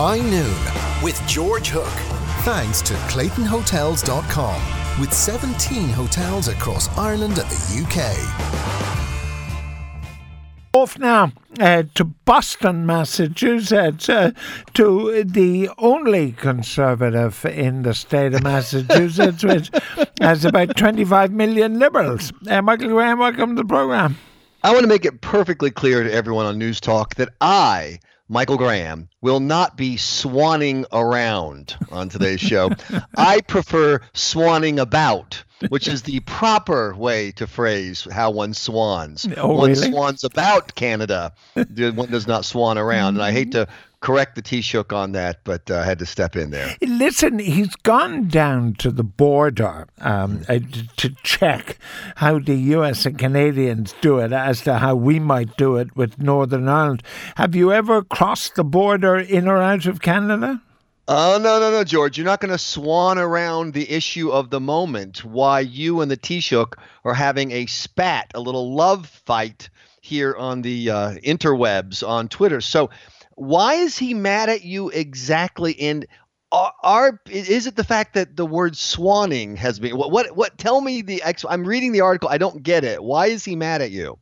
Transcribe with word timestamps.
High 0.00 0.20
Noon 0.20 1.02
with 1.02 1.20
George 1.26 1.70
Hook. 1.70 1.82
Thanks 2.44 2.80
to 2.82 2.94
ClaytonHotels.com 3.10 5.00
with 5.00 5.12
17 5.12 5.88
hotels 5.88 6.46
across 6.46 6.88
Ireland 6.96 7.36
and 7.40 7.50
the 7.50 7.82
UK. 7.82 8.14
Off 10.72 11.00
now 11.00 11.32
uh, 11.58 11.82
to 11.96 12.04
Boston, 12.04 12.86
Massachusetts, 12.86 14.08
uh, 14.08 14.30
to 14.74 15.24
the 15.24 15.68
only 15.78 16.30
conservative 16.30 17.44
in 17.44 17.82
the 17.82 17.92
state 17.92 18.34
of 18.34 18.44
Massachusetts, 18.44 19.42
which 19.50 19.68
has 20.20 20.44
about 20.44 20.76
25 20.76 21.32
million 21.32 21.80
liberals. 21.80 22.32
Uh, 22.48 22.62
Michael 22.62 22.90
Graham, 22.90 23.18
welcome 23.18 23.56
to 23.56 23.62
the 23.62 23.68
program. 23.68 24.16
I 24.62 24.70
want 24.70 24.82
to 24.82 24.88
make 24.88 25.04
it 25.04 25.22
perfectly 25.22 25.72
clear 25.72 26.04
to 26.04 26.12
everyone 26.12 26.46
on 26.46 26.56
Newstalk 26.56 27.16
that 27.16 27.30
I, 27.40 27.98
Michael 28.28 28.58
Graham, 28.58 29.08
will 29.22 29.40
not 29.40 29.76
be 29.76 29.96
swanning 29.96 30.84
around 30.92 31.76
on 31.90 32.10
today's 32.10 32.40
show. 32.40 32.70
I 33.16 33.40
prefer 33.40 34.00
swanning 34.12 34.78
about, 34.78 35.42
which 35.70 35.88
is 35.88 36.02
the 36.02 36.20
proper 36.20 36.94
way 36.94 37.32
to 37.32 37.46
phrase 37.46 38.06
how 38.10 38.30
one 38.30 38.52
swans. 38.52 39.26
Oh, 39.36 39.54
one 39.54 39.70
really? 39.70 39.90
swans 39.90 40.24
about 40.24 40.74
Canada. 40.74 41.32
one 41.54 42.10
does 42.10 42.26
not 42.26 42.44
swan 42.44 42.76
around. 42.76 43.14
And 43.14 43.24
I 43.24 43.32
hate 43.32 43.52
to 43.52 43.66
correct 44.00 44.34
the 44.36 44.42
Taoiseach 44.42 44.92
on 44.92 45.12
that, 45.12 45.40
but 45.44 45.70
uh, 45.70 45.78
I 45.78 45.84
had 45.84 45.98
to 45.98 46.06
step 46.06 46.36
in 46.36 46.50
there. 46.50 46.76
Listen, 46.82 47.38
he's 47.38 47.74
gone 47.76 48.28
down 48.28 48.74
to 48.74 48.90
the 48.90 49.04
border 49.04 49.86
um, 50.00 50.42
uh, 50.48 50.60
to 50.96 51.10
check 51.22 51.78
how 52.16 52.38
the 52.38 52.54
US 52.54 53.06
and 53.06 53.18
Canadians 53.18 53.94
do 54.00 54.18
it 54.18 54.32
as 54.32 54.62
to 54.62 54.78
how 54.78 54.94
we 54.94 55.18
might 55.18 55.56
do 55.56 55.76
it 55.76 55.96
with 55.96 56.20
Northern 56.20 56.68
Ireland. 56.68 57.02
Have 57.36 57.54
you 57.54 57.72
ever 57.72 58.02
crossed 58.02 58.54
the 58.54 58.64
border 58.64 59.16
in 59.16 59.48
or 59.48 59.60
out 59.60 59.86
of 59.86 60.00
Canada? 60.00 60.62
Oh, 61.10 61.38
no, 61.40 61.58
no, 61.58 61.70
no, 61.70 61.84
George. 61.84 62.18
You're 62.18 62.26
not 62.26 62.40
going 62.40 62.52
to 62.52 62.58
swan 62.58 63.16
around 63.18 63.72
the 63.72 63.90
issue 63.90 64.30
of 64.30 64.50
the 64.50 64.60
moment. 64.60 65.24
Why 65.24 65.60
you 65.60 66.02
and 66.02 66.10
the 66.10 66.18
Taoiseach 66.18 66.74
are 67.02 67.14
having 67.14 67.50
a 67.50 67.64
spat, 67.64 68.30
a 68.34 68.40
little 68.40 68.74
love 68.74 69.06
fight 69.06 69.70
here 70.02 70.36
on 70.36 70.60
the 70.60 70.90
uh, 70.90 71.10
interwebs 71.24 72.06
on 72.06 72.28
Twitter. 72.28 72.60
So, 72.60 72.90
why 73.38 73.74
is 73.74 73.96
he 73.96 74.14
mad 74.14 74.48
at 74.48 74.64
you 74.64 74.88
exactly? 74.90 75.78
And 75.80 76.06
are, 76.50 76.72
are 76.82 77.20
is 77.30 77.66
it 77.66 77.76
the 77.76 77.84
fact 77.84 78.14
that 78.14 78.36
the 78.36 78.46
word 78.46 78.74
swanning 78.74 79.56
has 79.56 79.78
been 79.78 79.96
what 79.96 80.10
what 80.10 80.34
what? 80.36 80.58
Tell 80.58 80.80
me 80.80 81.02
the 81.02 81.22
ex. 81.22 81.44
I'm 81.48 81.64
reading 81.64 81.92
the 81.92 82.00
article. 82.00 82.28
I 82.28 82.38
don't 82.38 82.62
get 82.62 82.84
it. 82.84 83.02
Why 83.02 83.26
is 83.26 83.44
he 83.44 83.54
mad 83.54 83.82
at 83.82 83.90
you? 83.90 84.18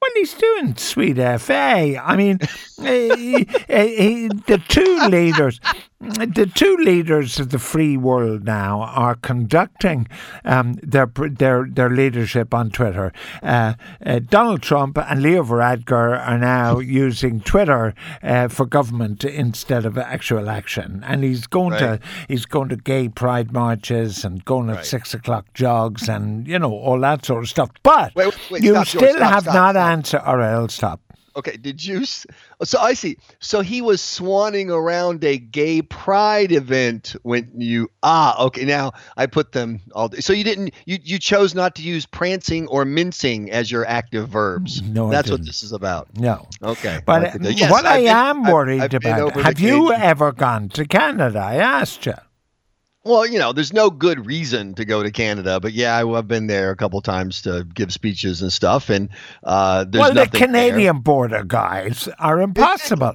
Well, 0.00 0.10
he's 0.14 0.34
doing 0.34 0.76
sweet 0.76 1.16
FA. 1.40 1.98
I 1.98 2.16
mean, 2.16 2.38
eh, 2.82 3.44
eh, 3.68 4.28
the 4.46 4.62
two 4.68 4.98
leaders, 5.08 5.60
the 6.00 6.50
two 6.54 6.76
leaders 6.76 7.40
of 7.40 7.48
the 7.50 7.58
free 7.58 7.96
world 7.96 8.44
now 8.44 8.82
are 8.82 9.14
conducting 9.14 10.06
um, 10.44 10.74
their 10.82 11.06
their 11.06 11.66
their 11.70 11.88
leadership 11.88 12.52
on 12.52 12.70
Twitter. 12.70 13.12
Uh, 13.42 13.74
uh, 14.04 14.18
Donald 14.18 14.60
Trump 14.62 14.98
and 14.98 15.22
Leo 15.22 15.42
Varadkar 15.42 16.18
are 16.26 16.38
now 16.38 16.78
using 16.78 17.40
Twitter 17.40 17.94
uh, 18.22 18.48
for 18.48 18.66
government 18.66 19.24
instead 19.24 19.86
of 19.86 19.96
actual 19.96 20.50
action, 20.50 21.02
and 21.06 21.24
he's 21.24 21.46
going 21.46 21.70
Right. 21.70 21.78
to 21.80 22.00
he's 22.28 22.44
going 22.44 22.68
to 22.68 22.76
gay 22.76 23.08
pride 23.08 23.52
marches 23.52 24.24
and 24.24 24.44
going 24.44 24.68
at 24.70 24.76
Right. 24.76 24.84
six 24.86 25.14
o'clock 25.14 25.46
jogs 25.54 26.08
and 26.08 26.46
you 26.46 26.58
know 26.58 26.72
all 26.72 27.00
that 27.00 27.24
sort 27.24 27.42
of 27.44 27.48
stuff. 27.48 27.70
But 27.82 28.14
Wait, 28.14 28.36
wait, 28.50 28.62
you 28.62 28.72
stop, 28.72 28.86
George, 28.86 29.04
still 29.04 29.16
stop, 29.16 29.32
have 29.32 29.42
stop, 29.44 29.54
not 29.54 29.76
answered. 29.76 30.22
Right, 30.26 30.50
I'll 30.52 30.68
stop. 30.68 31.00
Okay, 31.36 31.56
did 31.56 31.84
you? 31.84 32.04
So 32.04 32.78
I 32.80 32.94
see. 32.94 33.16
So 33.40 33.60
he 33.60 33.82
was 33.82 34.00
swanning 34.00 34.70
around 34.70 35.24
a 35.24 35.36
gay 35.38 35.82
pride 35.82 36.52
event 36.52 37.16
when 37.22 37.50
you 37.56 37.90
ah 38.02 38.40
okay. 38.46 38.64
Now 38.64 38.92
I 39.16 39.26
put 39.26 39.52
them 39.52 39.80
all. 39.94 40.10
So 40.20 40.32
you 40.32 40.44
didn't. 40.44 40.72
You 40.86 40.98
you 41.02 41.18
chose 41.18 41.54
not 41.54 41.74
to 41.76 41.82
use 41.82 42.06
prancing 42.06 42.66
or 42.68 42.84
mincing 42.84 43.50
as 43.50 43.70
your 43.70 43.86
active 43.86 44.28
verbs. 44.28 44.80
No, 44.82 45.10
that's 45.10 45.30
what 45.30 45.44
this 45.44 45.62
is 45.62 45.72
about. 45.72 46.08
No. 46.16 46.46
Okay, 46.62 47.00
But 47.04 47.40
Yes, 47.42 47.70
what 47.70 47.84
I've 47.84 47.92
I 47.94 47.98
been- 47.98 48.08
am 48.08 48.42
I've- 48.44 48.52
worried 48.52 48.80
I've 48.82 48.94
about, 48.94 49.32
have 49.40 49.60
you 49.60 49.92
ever 49.92 50.32
gone 50.32 50.68
to 50.70 50.84
Canada? 50.86 51.40
I 51.40 51.56
asked 51.56 52.06
you. 52.06 52.14
Well, 53.04 53.26
you 53.26 53.38
know, 53.38 53.52
there's 53.52 53.72
no 53.72 53.90
good 53.90 54.24
reason 54.24 54.74
to 54.74 54.86
go 54.86 55.02
to 55.02 55.10
Canada, 55.10 55.60
but 55.60 55.74
yeah, 55.74 55.96
I, 55.96 56.08
I've 56.08 56.26
been 56.26 56.46
there 56.46 56.70
a 56.70 56.76
couple 56.76 57.02
times 57.02 57.42
to 57.42 57.66
give 57.74 57.92
speeches 57.92 58.40
and 58.40 58.50
stuff, 58.50 58.88
and 58.88 59.10
uh, 59.42 59.84
there's 59.84 60.00
well, 60.00 60.08
the 60.08 60.14
nothing 60.14 60.52
there. 60.52 60.70
Canadian 60.70 61.00
border 61.00 61.44
guys 61.44 62.08
are 62.18 62.40
impossible. 62.40 63.14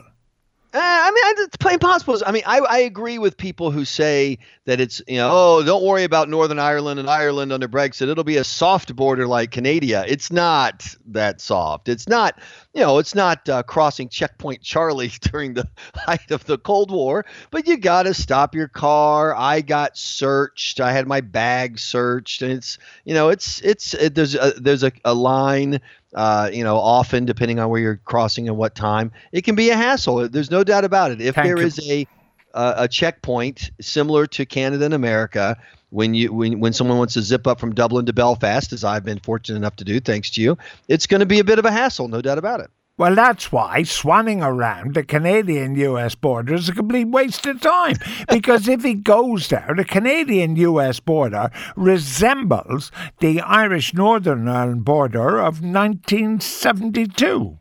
Uh, 0.72 0.78
I 0.80 1.09
mean, 1.09 1.46
it's 1.46 1.57
plain 1.57 1.80
possible. 1.80 2.16
I 2.24 2.31
mean, 2.31 2.44
I, 2.46 2.59
I 2.59 2.78
agree 2.80 3.18
with 3.18 3.38
people 3.38 3.72
who 3.72 3.85
say 3.85 4.38
that 4.66 4.80
it's, 4.80 5.02
you 5.07 5.18
know, 5.18 5.30
oh, 5.31 5.63
don't 5.63 5.84
worry 5.84 6.03
about 6.03 6.30
Northern 6.30 6.59
Ireland 6.59 7.00
and 7.00 7.09
Ireland 7.09 7.52
under 7.52 7.68
Brexit. 7.68 8.07
It'll 8.07 8.24
be 8.24 8.38
a 8.38 8.44
soft 8.44 8.96
border 8.96 9.25
like 9.25 9.50
Canada. 9.50 10.06
It's 10.08 10.31
not 10.31 10.96
that 11.08 11.41
soft. 11.41 11.90
It's 11.90 12.08
not, 12.08 12.40
you 12.75 12.81
know, 12.81 13.00
it's 13.00 13.16
not 13.16 13.50
uh, 13.50 13.63
crossing 13.63 14.09
checkpoint 14.09 14.62
Charlie 14.62 15.08
during 15.31 15.56
the 15.56 15.68
height 15.96 16.29
of 16.29 16.46
the 16.46 16.59
Cold 16.59 16.91
War, 16.91 17.25
but 17.50 17.68
you 17.68 17.75
got 17.75 18.03
to 18.03 18.13
stop 18.13 18.53
your 18.53 18.68
car. 18.68 19.35
I 19.35 19.62
got 19.62 19.97
searched. 19.97 20.79
I 20.79 20.91
had 20.91 21.08
my 21.08 21.22
bag 21.22 21.79
searched. 21.79 22.44
And 22.44 22.52
it's, 22.52 22.78
you 23.06 23.16
know, 23.16 23.29
it's, 23.29 23.59
it's, 23.62 23.96
it, 23.96 24.13
there's 24.13 24.35
a, 24.35 24.53
there's 24.58 24.84
a, 24.84 24.91
a 25.03 25.16
line 25.16 25.81
uh, 26.16 26.50
you 26.52 26.64
know, 26.64 26.78
often 26.78 27.25
depending 27.25 27.59
on 27.59 27.70
where 27.70 27.80
you're 27.80 27.97
crossing 27.97 28.47
and 28.47 28.58
what 28.58 28.75
time, 28.75 29.12
it 29.31 29.44
can 29.44 29.56
be 29.56 29.70
a 29.70 29.75
hassle. 29.75 30.28
There's 30.30 30.52
no 30.52 30.64
doubt 30.64 30.86
about 30.86 31.12
it. 31.12 31.22
If 31.22 31.36
Thank 31.36 31.47
there 31.47 31.59
you. 31.59 31.66
is 31.66 31.90
a 31.90 32.08
uh, 32.53 32.74
a 32.78 32.88
checkpoint 32.88 33.70
similar 33.80 34.25
to 34.25 34.44
Canada 34.46 34.86
and 34.86 34.94
America, 34.94 35.56
when 35.92 36.14
you 36.14 36.34
when 36.34 36.59
when 36.59 36.74
someone 36.74 36.97
wants 36.97 37.14
to 37.14 37.22
zip 37.22 37.46
up 37.46 37.59
from 37.59 37.75
Dublin 37.75 38.06
to 38.08 38.14
Belfast, 38.14 38.74
as 38.74 38.84
I've 38.84 39.06
been 39.06 39.20
fortunate 39.20 39.58
enough 39.58 39.75
to 39.78 39.84
do, 39.84 40.00
thanks 40.00 40.31
to 40.31 40.42
you, 40.42 40.58
it's 40.88 41.06
going 41.08 41.20
to 41.20 41.25
be 41.25 41.40
a 41.40 41.44
bit 41.44 41.59
of 41.59 41.66
a 41.66 41.72
hassle, 41.72 42.08
no 42.08 42.22
doubt 42.22 42.38
about 42.38 42.59
it. 42.62 42.72
Well, 43.00 43.16
that's 43.16 43.50
why 43.50 43.84
swanning 43.84 44.46
around 44.46 44.94
the 44.94 45.04
Canadian 45.04 45.74
US 45.76 46.16
border 46.16 46.56
is 46.56 46.68
a 46.68 46.74
complete 46.74 47.08
waste 47.08 47.46
of 47.46 47.62
time. 47.62 47.96
Because 48.28 48.68
if 48.68 48.84
he 48.84 48.94
goes 48.94 49.48
there, 49.48 49.74
the 49.78 49.86
Canadian 49.86 50.58
US 50.58 51.00
border 51.00 51.50
resembles 51.78 52.92
the 53.22 53.40
Irish 53.40 53.94
Northern 53.94 54.50
Ireland 54.50 54.84
border 54.84 55.38
of 55.40 55.62
1972. 55.64 57.58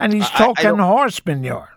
And 0.00 0.12
he's 0.12 0.24
I- 0.24 0.34
I 0.34 0.38
talking 0.38 0.64
don't- 0.64 0.80
horse 0.80 1.20
manure. 1.24 1.68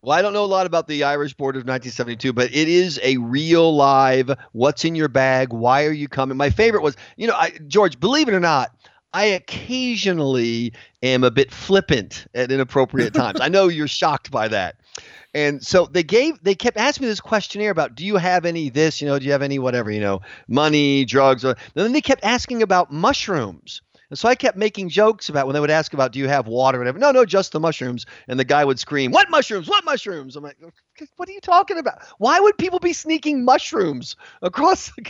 Well, 0.00 0.16
I 0.16 0.22
don't 0.22 0.34
know 0.34 0.44
a 0.44 0.46
lot 0.46 0.66
about 0.66 0.86
the 0.86 1.02
Irish 1.02 1.34
border 1.34 1.58
of 1.58 1.66
1972, 1.66 2.32
but 2.32 2.54
it 2.54 2.68
is 2.68 3.00
a 3.02 3.16
real 3.16 3.74
live. 3.74 4.30
What's 4.52 4.84
in 4.84 4.94
your 4.94 5.08
bag? 5.08 5.52
Why 5.52 5.84
are 5.86 5.92
you 5.92 6.06
coming? 6.06 6.36
My 6.36 6.50
favorite 6.50 6.82
was, 6.84 6.94
you 7.16 7.26
know, 7.26 7.34
I, 7.34 7.58
George. 7.66 7.98
Believe 7.98 8.28
it 8.28 8.34
or 8.34 8.40
not, 8.40 8.70
I 9.14 9.26
occasionally 9.26 10.72
am 11.02 11.22
a 11.22 11.30
bit 11.30 11.52
flippant 11.52 12.26
at 12.34 12.50
inappropriate 12.50 13.14
times. 13.14 13.40
I 13.40 13.48
know 13.48 13.68
you're 13.68 13.88
shocked 13.88 14.30
by 14.32 14.48
that. 14.48 14.76
And 15.32 15.64
so 15.64 15.86
they 15.86 16.02
gave, 16.02 16.42
they 16.42 16.54
kept 16.54 16.76
asking 16.76 17.06
me 17.06 17.08
this 17.10 17.20
questionnaire 17.20 17.70
about, 17.70 17.94
do 17.94 18.04
you 18.04 18.16
have 18.16 18.44
any 18.44 18.70
this, 18.70 19.00
you 19.00 19.06
know, 19.06 19.18
do 19.18 19.24
you 19.24 19.32
have 19.32 19.42
any 19.42 19.58
whatever, 19.58 19.90
you 19.90 20.00
know, 20.00 20.20
money, 20.48 21.04
drugs? 21.04 21.44
Or, 21.44 21.50
and 21.50 21.58
then 21.74 21.92
they 21.92 22.00
kept 22.00 22.24
asking 22.24 22.62
about 22.62 22.92
mushrooms. 22.92 23.82
And 24.10 24.18
so 24.18 24.28
I 24.28 24.34
kept 24.34 24.56
making 24.56 24.90
jokes 24.90 25.28
about 25.28 25.46
when 25.46 25.54
they 25.54 25.60
would 25.60 25.70
ask 25.70 25.94
about, 25.94 26.12
do 26.12 26.18
you 26.18 26.28
have 26.28 26.46
water, 26.46 26.78
and 26.78 26.82
whatever. 26.82 26.98
No, 26.98 27.10
no, 27.10 27.24
just 27.24 27.52
the 27.52 27.60
mushrooms. 27.60 28.06
And 28.28 28.38
the 28.38 28.44
guy 28.44 28.64
would 28.64 28.78
scream, 28.78 29.10
what 29.12 29.30
mushrooms? 29.30 29.68
What 29.68 29.84
mushrooms? 29.84 30.36
I'm 30.36 30.44
like, 30.44 30.58
what 31.16 31.28
are 31.28 31.32
you 31.32 31.40
talking 31.40 31.78
about? 31.78 32.02
Why 32.18 32.38
would 32.38 32.58
people 32.58 32.78
be 32.78 32.92
sneaking 32.92 33.44
mushrooms 33.44 34.16
across 34.42 34.90
the 34.90 35.02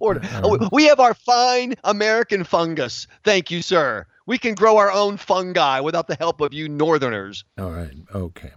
Canadian 0.00 0.42
border? 0.42 0.62
Oh, 0.62 0.68
we- 0.72 0.84
have 0.84 1.00
our 1.00 1.14
fine 1.14 1.74
American 1.84 2.44
fungus. 2.44 3.06
Thank 3.24 3.50
you, 3.50 3.62
sir. 3.62 4.06
We 4.26 4.38
can 4.38 4.54
grow 4.54 4.76
our 4.78 4.90
own 4.90 5.16
fungi 5.16 5.80
without 5.80 6.06
the 6.08 6.16
help 6.16 6.40
of 6.40 6.52
you 6.52 6.68
northerners. 6.68 7.44
All 7.58 7.70
right, 7.70 7.92
okay. 8.14 8.50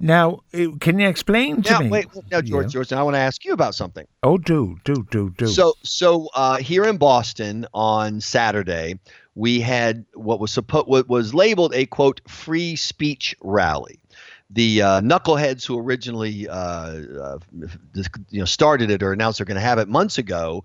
Now, 0.00 0.40
uh, 0.52 0.66
can 0.80 0.98
you 0.98 1.08
explain 1.08 1.62
to 1.62 1.70
Now, 1.72 1.78
me? 1.80 1.88
wait, 1.88 2.06
now, 2.30 2.40
George, 2.40 2.66
Yeah. 2.66 2.70
George, 2.70 2.92
I 2.92 3.02
want 3.02 3.14
to 3.14 3.20
ask 3.20 3.44
you 3.44 3.52
about 3.52 3.74
something. 3.74 4.06
Oh, 4.22 4.38
do, 4.38 4.76
do, 4.84 5.06
do, 5.10 5.30
do. 5.36 5.46
So, 5.46 5.74
so 5.82 6.28
uh, 6.34 6.56
here 6.56 6.84
in 6.84 6.96
Boston 6.96 7.66
on 7.72 8.20
Saturday, 8.20 8.98
we 9.36 9.60
had 9.60 10.04
what 10.14 10.40
was 10.40 10.50
supposed 10.52 10.88
what 10.88 11.08
was 11.08 11.32
labeled 11.32 11.74
a 11.74 11.86
quote 11.86 12.20
free 12.28 12.74
speech 12.76 13.34
rally. 13.40 14.00
The 14.50 14.82
uh, 14.82 15.00
knuckleheads 15.00 15.66
who 15.66 15.78
originally 15.78 16.48
uh, 16.48 16.54
uh, 16.54 17.38
you 18.30 18.40
know 18.40 18.44
started 18.44 18.90
it 18.90 19.02
or 19.02 19.12
announced 19.12 19.38
they're 19.38 19.46
going 19.46 19.56
to 19.56 19.60
have 19.60 19.78
it 19.78 19.88
months 19.88 20.18
ago. 20.18 20.64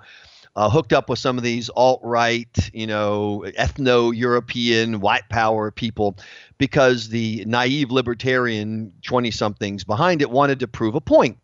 Uh, 0.55 0.69
hooked 0.69 0.93
up 0.93 1.09
with 1.09 1.19
some 1.19 1.37
of 1.37 1.43
these 1.43 1.69
alt-right, 1.69 2.71
you 2.73 2.87
know, 2.87 3.45
ethno-European 3.57 4.99
white 4.99 5.29
power 5.29 5.71
people, 5.71 6.17
because 6.57 7.07
the 7.07 7.45
naive 7.45 7.91
libertarian 7.91 8.91
twenty-somethings 9.01 9.83
behind 9.83 10.21
it 10.21 10.29
wanted 10.29 10.59
to 10.59 10.67
prove 10.67 10.95
a 10.95 11.01
point 11.01 11.37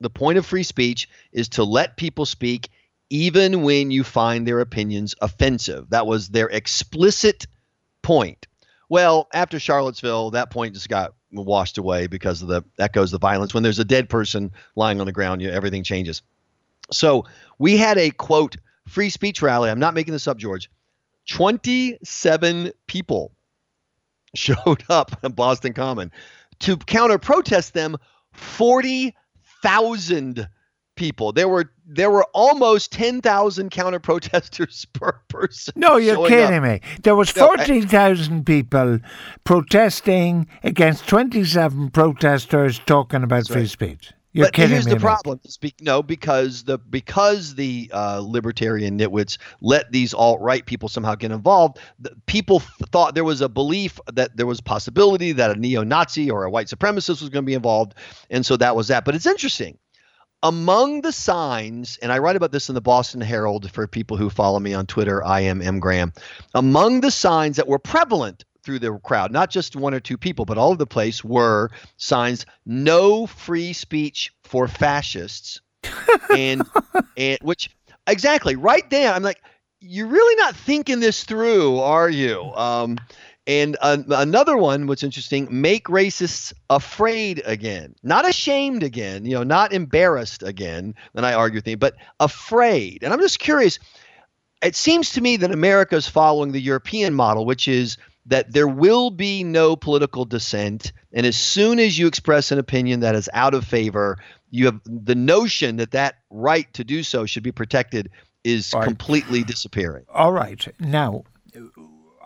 the 0.00 0.10
point 0.10 0.38
of 0.38 0.46
free 0.46 0.62
speech 0.62 1.08
is 1.32 1.48
to 1.50 1.64
let 1.64 1.96
people 1.96 2.26
speak 2.26 2.70
even 3.10 3.62
when 3.62 3.90
you 3.90 4.04
find 4.04 4.46
their 4.46 4.60
opinions 4.60 5.14
offensive. 5.20 5.90
That 5.90 6.06
was 6.06 6.28
their 6.28 6.48
explicit 6.48 7.46
point. 8.02 8.46
Well, 8.88 9.28
after 9.32 9.58
Charlottesville, 9.58 10.30
that 10.32 10.50
point 10.50 10.74
just 10.74 10.88
got 10.88 11.14
washed 11.30 11.78
away 11.78 12.06
because 12.06 12.42
of 12.42 12.48
the 12.48 12.64
echoes 12.78 13.12
of 13.12 13.20
the 13.20 13.26
violence. 13.26 13.54
When 13.54 13.62
there's 13.62 13.78
a 13.78 13.84
dead 13.84 14.08
person 14.08 14.52
lying 14.76 15.00
on 15.00 15.06
the 15.06 15.12
ground, 15.12 15.42
you, 15.42 15.50
everything 15.50 15.84
changes. 15.84 16.22
So 16.90 17.26
we 17.58 17.76
had 17.76 17.98
a 17.98 18.10
quote 18.10 18.56
free 18.86 19.10
speech 19.10 19.42
rally. 19.42 19.70
I'm 19.70 19.78
not 19.78 19.94
making 19.94 20.12
this 20.12 20.26
up, 20.26 20.38
George. 20.38 20.70
27 21.28 22.72
people 22.86 23.32
showed 24.34 24.84
up 24.88 25.18
at 25.22 25.36
Boston 25.36 25.74
Common 25.74 26.10
to 26.60 26.76
counter 26.76 27.18
protest 27.18 27.74
them. 27.74 27.96
40,000 28.32 30.48
people. 30.98 31.32
There 31.32 31.48
were 31.48 31.72
there 31.86 32.10
were 32.10 32.26
almost 32.34 32.92
10,000 32.92 33.70
counter 33.78 34.00
protesters 34.00 34.84
per 34.92 35.12
person. 35.28 35.72
No, 35.76 35.96
you're 35.96 36.28
kidding 36.28 36.58
up. 36.58 36.62
me. 36.62 36.80
There 37.02 37.16
was 37.16 37.30
40,000 37.30 38.44
people 38.44 38.98
protesting 39.44 40.46
against 40.62 41.08
27 41.08 41.90
protesters 41.90 42.80
talking 42.80 43.22
about 43.22 43.48
free 43.48 43.66
speech. 43.66 44.12
You're 44.32 44.46
but 44.46 44.54
kidding 44.54 44.72
here's 44.72 44.86
me, 44.86 44.92
the 44.92 45.00
problem. 45.00 45.40
no, 45.80 46.02
because 46.02 46.64
the 46.64 46.76
because 46.76 47.54
the 47.54 47.90
uh, 47.94 48.20
libertarian 48.22 48.98
nitwits 48.98 49.38
let 49.62 49.90
these 49.90 50.12
alt 50.12 50.40
right 50.42 50.64
people 50.64 50.90
somehow 50.90 51.14
get 51.14 51.32
involved. 51.32 51.78
The, 51.98 52.14
people 52.26 52.60
thought 52.92 53.14
there 53.14 53.24
was 53.24 53.40
a 53.40 53.48
belief 53.48 53.98
that 54.12 54.36
there 54.36 54.46
was 54.46 54.60
possibility 54.60 55.32
that 55.32 55.50
a 55.50 55.58
neo-Nazi 55.58 56.30
or 56.30 56.44
a 56.44 56.50
white 56.50 56.66
supremacist 56.66 57.22
was 57.22 57.30
going 57.30 57.42
to 57.42 57.46
be 57.46 57.54
involved, 57.54 57.94
and 58.28 58.44
so 58.44 58.56
that 58.58 58.76
was 58.76 58.88
that. 58.88 59.06
But 59.06 59.14
it's 59.14 59.26
interesting 59.26 59.78
among 60.42 61.00
the 61.00 61.12
signs, 61.12 61.98
and 62.02 62.12
I 62.12 62.18
write 62.18 62.36
about 62.36 62.52
this 62.52 62.68
in 62.68 62.74
the 62.74 62.80
Boston 62.80 63.20
Herald 63.20 63.70
for 63.70 63.86
people 63.86 64.16
who 64.16 64.30
follow 64.30 64.60
me 64.60 64.74
on 64.74 64.86
Twitter, 64.86 65.24
I 65.24 65.40
am 65.40 65.60
M. 65.60 65.80
Graham. 65.80 66.12
Among 66.54 67.00
the 67.00 67.10
signs 67.10 67.56
that 67.56 67.66
were 67.66 67.78
prevalent 67.78 68.44
through 68.62 68.78
the 68.78 68.98
crowd, 69.02 69.32
not 69.32 69.50
just 69.50 69.76
one 69.76 69.94
or 69.94 70.00
two 70.00 70.16
people, 70.16 70.44
but 70.44 70.58
all 70.58 70.68
over 70.68 70.78
the 70.78 70.86
place, 70.86 71.24
were 71.24 71.70
signs 71.96 72.46
no 72.66 73.26
free 73.26 73.72
speech 73.72 74.32
for 74.44 74.68
fascists. 74.68 75.60
and 76.36 76.62
and 77.16 77.38
which 77.42 77.70
exactly 78.06 78.56
right 78.56 78.88
there, 78.90 79.12
I'm 79.12 79.22
like, 79.22 79.40
you're 79.80 80.08
really 80.08 80.36
not 80.36 80.56
thinking 80.56 81.00
this 81.00 81.24
through, 81.24 81.78
are 81.78 82.10
you? 82.10 82.52
Um, 82.54 82.98
and 83.48 83.78
uh, 83.80 83.96
another 84.10 84.58
one, 84.58 84.86
what's 84.86 85.02
interesting, 85.02 85.48
make 85.50 85.86
racists 85.86 86.52
afraid 86.68 87.40
again, 87.46 87.94
not 88.02 88.28
ashamed 88.28 88.82
again, 88.82 89.24
you 89.24 89.32
know, 89.32 89.42
not 89.42 89.72
embarrassed 89.72 90.42
again. 90.42 90.94
Then 91.14 91.24
I 91.24 91.32
argue 91.32 91.56
with 91.56 91.64
me, 91.64 91.74
but 91.74 91.94
afraid. 92.20 93.02
And 93.02 93.10
I'm 93.10 93.20
just 93.20 93.38
curious. 93.38 93.78
It 94.62 94.76
seems 94.76 95.12
to 95.12 95.22
me 95.22 95.38
that 95.38 95.50
America 95.50 95.96
is 95.96 96.06
following 96.06 96.52
the 96.52 96.60
European 96.60 97.14
model, 97.14 97.46
which 97.46 97.68
is 97.68 97.96
that 98.26 98.52
there 98.52 98.68
will 98.68 99.10
be 99.10 99.42
no 99.44 99.76
political 99.76 100.26
dissent, 100.26 100.92
and 101.14 101.24
as 101.24 101.36
soon 101.36 101.78
as 101.78 101.98
you 101.98 102.06
express 102.06 102.52
an 102.52 102.58
opinion 102.58 103.00
that 103.00 103.14
is 103.14 103.30
out 103.32 103.54
of 103.54 103.64
favor, 103.64 104.18
you 104.50 104.66
have 104.66 104.80
the 104.84 105.14
notion 105.14 105.76
that 105.76 105.92
that 105.92 106.16
right 106.28 106.70
to 106.74 106.84
do 106.84 107.02
so 107.02 107.24
should 107.24 107.42
be 107.42 107.52
protected 107.52 108.10
is 108.44 108.74
right. 108.74 108.84
completely 108.84 109.42
disappearing. 109.42 110.04
All 110.12 110.32
right, 110.32 110.68
now 110.78 111.24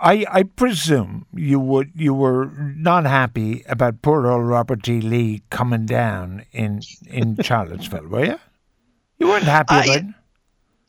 I, 0.03 0.27
I 0.29 0.43
presume 0.43 1.27
you 1.33 1.61
would 1.61 1.93
you 1.95 2.13
were 2.13 2.47
not 2.77 3.05
happy 3.07 3.63
about 3.69 4.03
poor 4.03 4.27
old 4.27 4.45
Robert 4.45 4.89
E. 4.89 5.01
Lee 5.01 5.43
coming 5.51 5.87
down 5.87 6.45
in 6.53 6.81
in 7.07 7.37
Charlottesville, 7.43 8.09
were 8.09 8.25
you? 8.25 8.41
You 9.19 9.29
weren't 9.29 9.45
happy 9.45 9.75
about 9.75 9.87
it. 9.87 10.05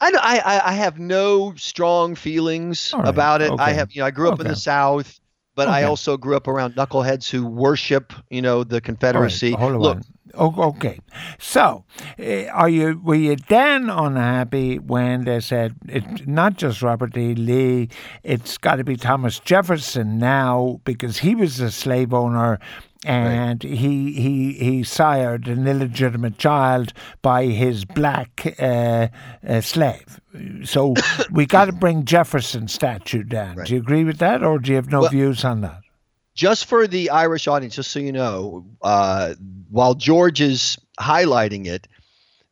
I, 0.01 0.41
I, 0.43 0.69
I 0.69 0.73
have 0.73 0.99
no 0.99 1.53
strong 1.55 2.15
feelings 2.15 2.93
right, 2.93 3.07
about 3.07 3.41
it. 3.41 3.51
Okay. 3.51 3.63
I 3.63 3.71
have, 3.71 3.93
you 3.93 4.01
know, 4.01 4.07
I 4.07 4.11
grew 4.11 4.27
up 4.27 4.33
okay. 4.33 4.43
in 4.43 4.47
the 4.49 4.55
South, 4.55 5.19
but 5.55 5.67
okay. 5.67 5.77
I 5.77 5.83
also 5.83 6.17
grew 6.17 6.35
up 6.35 6.47
around 6.47 6.75
knuckleheads 6.75 7.29
who 7.29 7.45
worship, 7.45 8.11
you 8.29 8.41
know, 8.41 8.63
the 8.63 8.81
Confederacy. 8.81 9.51
Right, 9.51 9.59
hold 9.59 9.81
Look, 9.81 9.97
on. 9.97 10.03
Oh, 10.35 10.53
okay. 10.69 10.99
So, 11.37 11.85
uh, 12.19 12.45
are 12.47 12.69
you 12.69 12.99
were 13.03 13.15
you 13.15 13.35
then 13.35 13.89
unhappy 13.89 14.79
when 14.79 15.25
they 15.25 15.39
said 15.39 15.75
it's 15.87 16.25
not 16.25 16.57
just 16.57 16.81
Robert 16.81 17.15
E. 17.15 17.35
Lee, 17.35 17.89
it's 18.23 18.57
got 18.57 18.77
to 18.77 18.83
be 18.83 18.95
Thomas 18.95 19.39
Jefferson 19.39 20.17
now 20.17 20.81
because 20.85 21.19
he 21.19 21.35
was 21.35 21.59
a 21.59 21.69
slave 21.69 22.13
owner 22.13 22.59
and 23.05 23.63
right. 23.63 23.73
he 23.73 24.13
he 24.13 24.53
he 24.53 24.83
sired 24.83 25.47
an 25.47 25.67
illegitimate 25.67 26.37
child 26.37 26.93
by 27.21 27.45
his 27.45 27.85
black 27.85 28.55
uh, 28.59 29.07
uh, 29.47 29.61
slave. 29.61 30.19
So 30.63 30.95
we 31.31 31.45
got 31.45 31.65
to 31.65 31.73
bring 31.73 32.05
Jefferson's 32.05 32.73
statue 32.73 33.23
down. 33.23 33.57
Right. 33.57 33.67
Do 33.67 33.73
you 33.75 33.79
agree 33.79 34.03
with 34.03 34.17
that, 34.19 34.43
or 34.43 34.59
do 34.59 34.71
you 34.71 34.77
have 34.77 34.89
no 34.89 35.01
well, 35.01 35.09
views 35.09 35.43
on 35.45 35.61
that? 35.61 35.82
Just 36.35 36.65
for 36.65 36.87
the 36.87 37.09
Irish 37.09 37.47
audience, 37.47 37.75
just 37.75 37.91
so 37.91 37.99
you 37.99 38.11
know, 38.11 38.65
uh, 38.81 39.35
while 39.69 39.93
George 39.93 40.41
is 40.41 40.77
highlighting 40.99 41.65
it, 41.65 41.87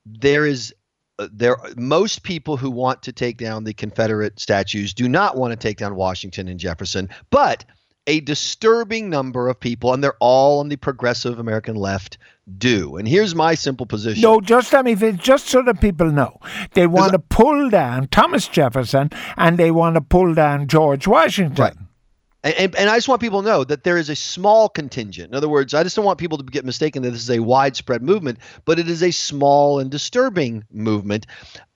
there 0.05 0.45
is 0.45 0.73
uh, 1.19 1.27
there 1.31 1.57
most 1.75 2.23
people 2.23 2.57
who 2.57 2.71
want 2.71 3.03
to 3.03 3.11
take 3.11 3.37
down 3.37 3.63
the 3.63 3.73
Confederate 3.73 4.39
statues 4.39 4.93
do 4.93 5.07
not 5.07 5.37
want 5.37 5.51
to 5.51 5.57
take 5.57 5.77
down 5.77 5.95
Washington 5.95 6.47
and 6.47 6.59
Jefferson, 6.59 7.09
but 7.29 7.65
a 8.07 8.19
disturbing 8.21 9.09
number 9.09 9.47
of 9.47 9.59
people, 9.59 9.93
and 9.93 10.03
they're 10.03 10.17
all 10.19 10.59
on 10.59 10.69
the 10.69 10.75
progressive 10.75 11.37
American 11.37 11.75
left, 11.75 12.17
do. 12.57 12.97
And 12.97 13.07
here's 13.07 13.35
my 13.35 13.53
simple 13.53 13.85
position. 13.85 14.21
No, 14.23 14.41
just 14.41 14.73
let 14.73 14.85
me 14.85 14.95
just 14.95 15.47
so 15.47 15.61
that 15.61 15.79
people 15.79 16.11
know. 16.11 16.39
They 16.73 16.87
want 16.87 17.13
to 17.13 17.19
pull 17.19 17.69
down 17.69 18.07
Thomas 18.07 18.47
Jefferson 18.47 19.11
and 19.37 19.57
they 19.57 19.71
want 19.71 19.95
to 19.95 20.01
pull 20.01 20.33
down 20.33 20.67
George 20.67 21.07
Washington. 21.07 21.63
Right. 21.63 21.75
And, 22.43 22.75
and, 22.75 22.89
I 22.89 22.97
just 22.97 23.07
want 23.07 23.21
people 23.21 23.43
to 23.43 23.47
know 23.47 23.63
that 23.63 23.83
there 23.83 23.97
is 23.97 24.09
a 24.09 24.15
small 24.15 24.67
contingent. 24.67 25.29
In 25.29 25.35
other 25.35 25.47
words, 25.47 25.75
I 25.75 25.83
just 25.83 25.95
don't 25.95 26.05
want 26.05 26.17
people 26.17 26.39
to 26.39 26.43
get 26.43 26.65
mistaken 26.65 27.03
that 27.03 27.11
this 27.11 27.21
is 27.21 27.29
a 27.29 27.39
widespread 27.39 28.01
movement, 28.01 28.39
but 28.65 28.79
it 28.79 28.89
is 28.89 29.03
a 29.03 29.11
small 29.11 29.79
and 29.79 29.91
disturbing 29.91 30.63
movement. 30.71 31.27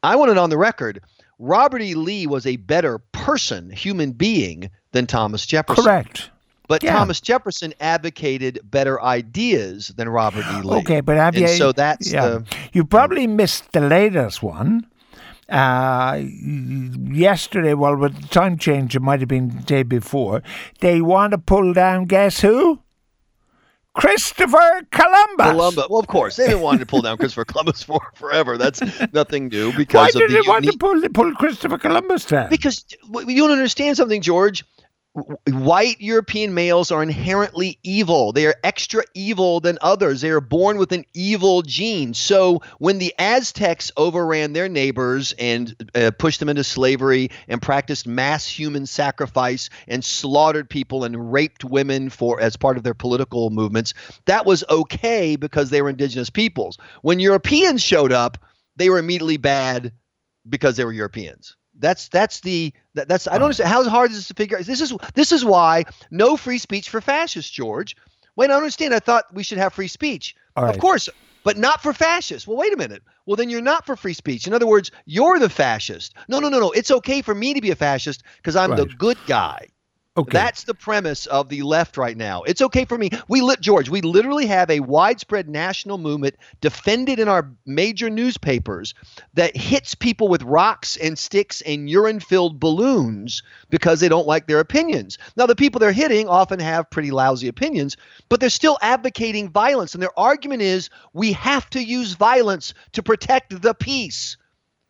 I 0.01 0.15
want 0.15 0.31
it 0.31 0.39
on 0.39 0.49
the 0.49 0.57
record. 0.57 1.01
Robert 1.37 1.83
E. 1.83 1.93
Lee 1.93 2.25
was 2.25 2.47
a 2.47 2.55
better 2.55 2.97
person, 2.97 3.69
human 3.69 4.11
being, 4.11 4.71
than 4.91 5.05
Thomas 5.05 5.45
Jefferson. 5.45 5.83
Correct. 5.83 6.31
But 6.67 6.81
yeah. 6.81 6.93
Thomas 6.93 7.21
Jefferson 7.21 7.75
advocated 7.79 8.59
better 8.63 8.99
ideas 9.03 9.89
than 9.89 10.09
Robert 10.09 10.45
E. 10.45 10.61
Lee. 10.63 10.77
Okay, 10.77 11.01
but 11.01 11.17
have 11.17 11.35
and 11.35 11.43
you? 11.43 11.47
So 11.49 11.73
that's 11.73 12.11
yeah. 12.11 12.25
the. 12.25 12.45
You 12.73 12.85
probably 12.85 13.27
missed 13.27 13.71
the 13.71 13.81
latest 13.81 14.41
one 14.41 14.87
uh, 15.49 16.21
yesterday, 16.21 17.73
well, 17.73 17.95
with 17.95 18.19
the 18.19 18.27
time 18.27 18.57
change, 18.57 18.95
it 18.95 19.01
might 19.01 19.19
have 19.19 19.29
been 19.29 19.49
the 19.49 19.63
day 19.63 19.83
before, 19.83 20.41
they 20.79 21.01
want 21.01 21.31
to 21.31 21.37
pull 21.37 21.73
down, 21.73 22.05
guess 22.05 22.41
who? 22.41 22.79
Christopher 23.93 24.81
Columbus. 24.91 25.51
Columbus. 25.51 25.85
Well, 25.89 25.99
of 25.99 26.07
course, 26.07 26.35
they 26.35 26.47
didn't 26.47 26.61
want 26.61 26.81
to 26.81 26.85
pull 26.85 27.01
down 27.01 27.17
Christopher 27.17 27.45
Columbus 27.45 27.81
for 27.81 28.01
forever. 28.13 28.57
That's 28.57 28.81
nothing 29.13 29.47
new 29.47 29.71
because 29.71 30.13
Why 30.13 30.19
did 30.19 30.31
they 30.31 30.41
want 30.45 30.65
to 30.65 30.77
pull, 30.77 31.01
pull 31.09 31.33
Christopher 31.35 31.77
Columbus 31.77 32.25
down? 32.25 32.49
Because 32.49 32.85
you 33.09 33.41
don't 33.41 33.51
understand 33.51 33.95
something, 33.95 34.21
George 34.21 34.65
white 35.47 36.01
European 36.01 36.53
males 36.53 36.91
are 36.91 37.01
inherently 37.01 37.79
evil. 37.83 38.33
They 38.33 38.47
are 38.47 38.55
extra 38.63 39.03
evil 39.13 39.61
than 39.61 39.77
others. 39.81 40.19
They 40.19 40.29
are 40.29 40.41
born 40.41 40.77
with 40.77 40.91
an 40.91 41.05
evil 41.13 41.61
gene. 41.61 42.13
So 42.13 42.61
when 42.79 42.97
the 42.97 43.13
Aztecs 43.17 43.91
overran 43.95 44.51
their 44.51 44.67
neighbors 44.67 45.33
and 45.39 45.89
uh, 45.95 46.11
pushed 46.17 46.41
them 46.41 46.49
into 46.49 46.65
slavery 46.65 47.29
and 47.47 47.61
practiced 47.61 48.05
mass 48.05 48.45
human 48.45 48.85
sacrifice 48.85 49.69
and 49.87 50.03
slaughtered 50.03 50.69
people 50.69 51.05
and 51.05 51.31
raped 51.31 51.63
women 51.63 52.09
for 52.09 52.41
as 52.41 52.57
part 52.57 52.75
of 52.75 52.83
their 52.83 52.93
political 52.93 53.49
movements, 53.49 53.93
that 54.25 54.45
was 54.45 54.65
okay 54.69 55.37
because 55.37 55.69
they 55.69 55.81
were 55.81 55.89
indigenous 55.89 56.29
peoples. 56.29 56.77
When 57.03 57.21
Europeans 57.21 57.81
showed 57.81 58.11
up, 58.11 58.37
they 58.75 58.89
were 58.89 58.99
immediately 58.99 59.37
bad 59.37 59.93
because 60.47 60.75
they 60.75 60.83
were 60.83 60.91
Europeans. 60.91 61.55
That's 61.79 62.07
that's 62.09 62.39
the 62.41 62.73
that, 62.93 63.07
that's 63.07 63.27
I 63.27 63.33
don't 63.33 63.43
understand 63.43 63.69
how 63.69 63.83
hard 63.89 64.11
is 64.11 64.17
this 64.17 64.27
to 64.29 64.33
figure 64.33 64.57
out. 64.57 64.63
This 64.65 64.81
is 64.81 64.93
this 65.13 65.31
is 65.31 65.43
why 65.43 65.85
no 66.11 66.37
free 66.37 66.57
speech 66.57 66.89
for 66.89 67.01
fascists, 67.01 67.51
George. 67.51 67.95
Wait, 68.35 68.49
I 68.49 68.53
understand. 68.55 68.93
I 68.93 68.99
thought 68.99 69.25
we 69.33 69.43
should 69.43 69.57
have 69.57 69.73
free 69.73 69.87
speech. 69.87 70.35
Of 70.55 70.79
course, 70.79 71.09
but 71.43 71.57
not 71.57 71.81
for 71.81 71.93
fascists. 71.93 72.47
Well, 72.47 72.57
wait 72.57 72.73
a 72.73 72.77
minute. 72.77 73.03
Well, 73.25 73.35
then 73.35 73.49
you're 73.49 73.61
not 73.61 73.85
for 73.85 73.95
free 73.95 74.13
speech. 74.13 74.47
In 74.47 74.53
other 74.53 74.67
words, 74.67 74.91
you're 75.05 75.39
the 75.39 75.49
fascist. 75.49 76.13
No, 76.27 76.39
no, 76.39 76.49
no, 76.49 76.59
no. 76.59 76.71
It's 76.71 76.91
okay 76.91 77.21
for 77.21 77.35
me 77.35 77.53
to 77.53 77.61
be 77.61 77.71
a 77.71 77.75
fascist 77.75 78.23
because 78.37 78.55
I'm 78.55 78.71
right. 78.71 78.79
the 78.79 78.85
good 78.85 79.17
guy. 79.27 79.67
Okay. 80.17 80.31
That's 80.31 80.63
the 80.63 80.73
premise 80.73 81.25
of 81.25 81.49
the 81.49 81.61
left 81.63 81.97
right 81.97 82.15
now. 82.15 82.43
It's 82.43 82.61
okay 82.61 82.85
for 82.85 82.97
me. 82.97 83.09
We 83.27 83.41
lit 83.41 83.59
George. 83.59 83.89
We 83.89 83.99
literally 83.99 84.45
have 84.45 84.69
a 84.69 84.79
widespread 84.79 85.49
national 85.49 85.97
movement 85.97 86.37
defended 86.61 87.19
in 87.19 87.27
our 87.27 87.51
major 87.65 88.09
newspapers 88.09 88.93
that 89.33 89.57
hits 89.57 89.93
people 89.93 90.29
with 90.29 90.41
rocks 90.43 90.95
and 90.95 91.19
sticks 91.19 91.59
and 91.61 91.89
urine-filled 91.89 92.61
balloons 92.61 93.43
because 93.69 93.99
they 93.99 94.07
don't 94.07 94.25
like 94.25 94.47
their 94.47 94.61
opinions. 94.61 95.17
Now, 95.35 95.47
the 95.47 95.55
people 95.55 95.79
they're 95.79 95.91
hitting 95.91 96.29
often 96.29 96.61
have 96.61 96.89
pretty 96.89 97.11
lousy 97.11 97.49
opinions, 97.49 97.97
but 98.29 98.39
they're 98.39 98.49
still 98.49 98.77
advocating 98.81 99.49
violence, 99.49 99.95
and 99.95 100.01
their 100.01 100.17
argument 100.17 100.61
is 100.61 100.89
we 101.11 101.33
have 101.33 101.69
to 101.71 101.83
use 101.83 102.13
violence 102.13 102.73
to 102.93 103.03
protect 103.03 103.61
the 103.61 103.73
peace. 103.73 104.37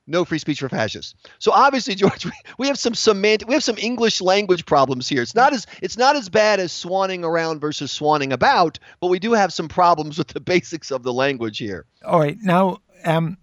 No 0.08 0.26
free 0.26 0.40
speech 0.40 0.60
for 0.60 0.70
fascists. 0.70 1.16
So 1.40 1.52
obviously, 1.52 1.96
George, 1.96 2.28
we, 2.58 2.68
have 2.68 2.78
some 2.78 2.96
semantic, 2.96 3.48
we 3.48 3.54
have 3.54 3.64
some 3.64 3.78
English 3.78 4.22
language 4.22 4.66
problems 4.66 5.08
here. 5.08 5.22
It's 5.22 5.36
not 5.36 5.54
as 5.54 5.66
it's 5.82 5.98
not 5.98 6.16
as 6.16 6.30
bad 6.30 6.60
as 6.60 6.72
swanning 6.72 7.24
around 7.24 7.60
versus 7.60 7.98
swanning 7.98 8.32
about, 8.32 8.80
but 9.00 9.08
we 9.08 9.20
do 9.20 9.34
have 9.34 9.54
some 9.54 9.68
problems 9.68 10.18
with 10.18 10.28
the 10.30 10.40
basics 10.56 10.92
of 10.92 11.04
the 11.04 11.14
language 11.14 11.58
here. 11.58 11.86
All 12.06 12.20
right, 12.20 12.38
now 12.42 12.80
um, 13.04 13.38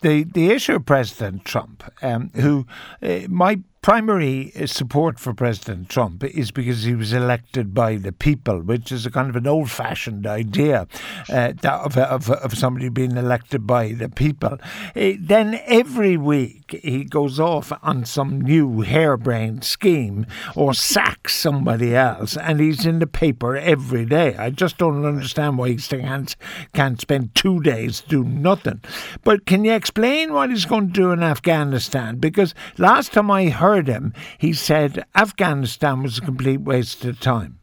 the 0.00 0.24
the 0.24 0.50
issue 0.50 0.74
of 0.74 0.86
President 0.86 1.44
Trump, 1.44 1.82
um, 2.02 2.30
who 2.34 2.66
uh, 3.02 3.20
my 3.28 3.60
primary 3.86 4.50
support 4.66 5.16
for 5.16 5.32
President 5.32 5.88
Trump 5.88 6.24
is 6.24 6.50
because 6.50 6.82
he 6.82 6.92
was 6.96 7.12
elected 7.12 7.72
by 7.72 7.94
the 7.94 8.10
people, 8.10 8.60
which 8.60 8.90
is 8.90 9.06
a 9.06 9.10
kind 9.12 9.30
of 9.30 9.36
an 9.36 9.46
old 9.46 9.70
fashioned 9.70 10.26
idea 10.26 10.88
uh, 11.28 11.52
of, 11.62 11.96
of, 11.96 12.28
of, 12.28 12.58
somebody 12.58 12.88
being 12.88 13.16
elected 13.16 13.64
by 13.64 13.92
the 13.92 14.08
people. 14.08 14.58
Uh, 14.96 15.12
then 15.20 15.60
every 15.66 16.16
week 16.16 16.65
he 16.70 17.04
goes 17.04 17.38
off 17.38 17.72
on 17.82 18.04
some 18.04 18.40
new 18.40 18.82
harebrained 18.82 19.64
scheme 19.64 20.26
or 20.54 20.74
sacks 20.74 21.34
somebody 21.34 21.94
else, 21.94 22.36
and 22.36 22.60
he's 22.60 22.86
in 22.86 22.98
the 22.98 23.06
paper 23.06 23.56
every 23.56 24.04
day. 24.04 24.36
I 24.36 24.50
just 24.50 24.78
don't 24.78 25.04
understand 25.04 25.58
why 25.58 25.70
he 25.70 25.76
can't, 25.76 26.34
can't 26.72 27.00
spend 27.00 27.34
two 27.34 27.60
days 27.60 28.00
doing 28.00 28.42
nothing. 28.42 28.80
But 29.24 29.46
can 29.46 29.64
you 29.64 29.72
explain 29.72 30.32
what 30.32 30.50
he's 30.50 30.64
going 30.64 30.88
to 30.88 30.92
do 30.92 31.10
in 31.12 31.22
Afghanistan? 31.22 32.18
Because 32.18 32.54
last 32.78 33.12
time 33.12 33.30
I 33.30 33.48
heard 33.48 33.88
him, 33.88 34.12
he 34.38 34.52
said 34.52 35.04
Afghanistan 35.14 36.02
was 36.02 36.18
a 36.18 36.22
complete 36.22 36.60
waste 36.60 37.04
of 37.04 37.20
time. 37.20 37.58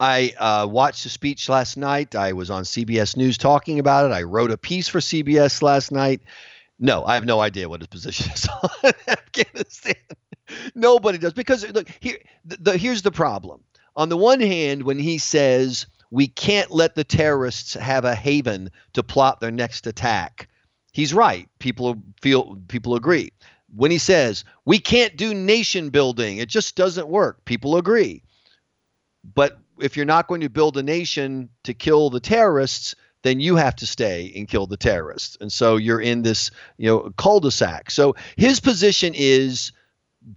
I 0.00 0.32
uh, 0.38 0.66
watched 0.70 1.02
the 1.02 1.10
speech 1.10 1.48
last 1.48 1.76
night. 1.76 2.14
I 2.14 2.32
was 2.32 2.50
on 2.50 2.62
CBS 2.62 3.16
News 3.16 3.36
talking 3.36 3.80
about 3.80 4.08
it. 4.08 4.14
I 4.14 4.22
wrote 4.22 4.52
a 4.52 4.58
piece 4.58 4.86
for 4.86 5.00
CBS 5.00 5.60
last 5.60 5.90
night. 5.90 6.20
No, 6.78 7.04
I 7.04 7.14
have 7.14 7.24
no 7.24 7.40
idea 7.40 7.68
what 7.68 7.80
his 7.80 7.88
position 7.88 8.32
is 8.32 8.48
on 8.84 8.92
Afghanistan. 9.08 9.96
Nobody 10.74 11.18
does 11.18 11.32
because 11.32 11.68
look 11.72 11.88
here. 12.00 12.18
The, 12.44 12.56
the, 12.56 12.78
here's 12.78 13.02
the 13.02 13.10
problem. 13.10 13.62
On 13.96 14.08
the 14.08 14.16
one 14.16 14.40
hand, 14.40 14.84
when 14.84 14.98
he 14.98 15.18
says 15.18 15.86
we 16.10 16.28
can't 16.28 16.70
let 16.70 16.94
the 16.94 17.04
terrorists 17.04 17.74
have 17.74 18.04
a 18.04 18.14
haven 18.14 18.70
to 18.94 19.02
plot 19.02 19.40
their 19.40 19.50
next 19.50 19.86
attack, 19.86 20.48
he's 20.92 21.12
right. 21.12 21.48
People 21.58 21.96
feel 22.20 22.56
people 22.68 22.94
agree 22.94 23.32
when 23.74 23.90
he 23.90 23.98
says 23.98 24.44
we 24.64 24.78
can't 24.78 25.16
do 25.16 25.34
nation 25.34 25.90
building, 25.90 26.38
it 26.38 26.48
just 26.48 26.76
doesn't 26.76 27.08
work. 27.08 27.44
People 27.44 27.76
agree. 27.76 28.22
But 29.34 29.58
if 29.80 29.96
you're 29.96 30.06
not 30.06 30.28
going 30.28 30.40
to 30.40 30.48
build 30.48 30.76
a 30.76 30.82
nation 30.82 31.50
to 31.64 31.74
kill 31.74 32.10
the 32.10 32.20
terrorists, 32.20 32.94
then 33.22 33.40
you 33.40 33.56
have 33.56 33.76
to 33.76 33.86
stay 33.86 34.32
and 34.36 34.48
kill 34.48 34.66
the 34.66 34.76
terrorists. 34.76 35.36
And 35.40 35.52
so 35.52 35.76
you're 35.76 36.00
in 36.00 36.22
this, 36.22 36.50
you 36.76 36.86
know, 36.86 37.12
cul-de-sac. 37.16 37.90
So 37.90 38.14
his 38.36 38.60
position 38.60 39.12
is 39.14 39.72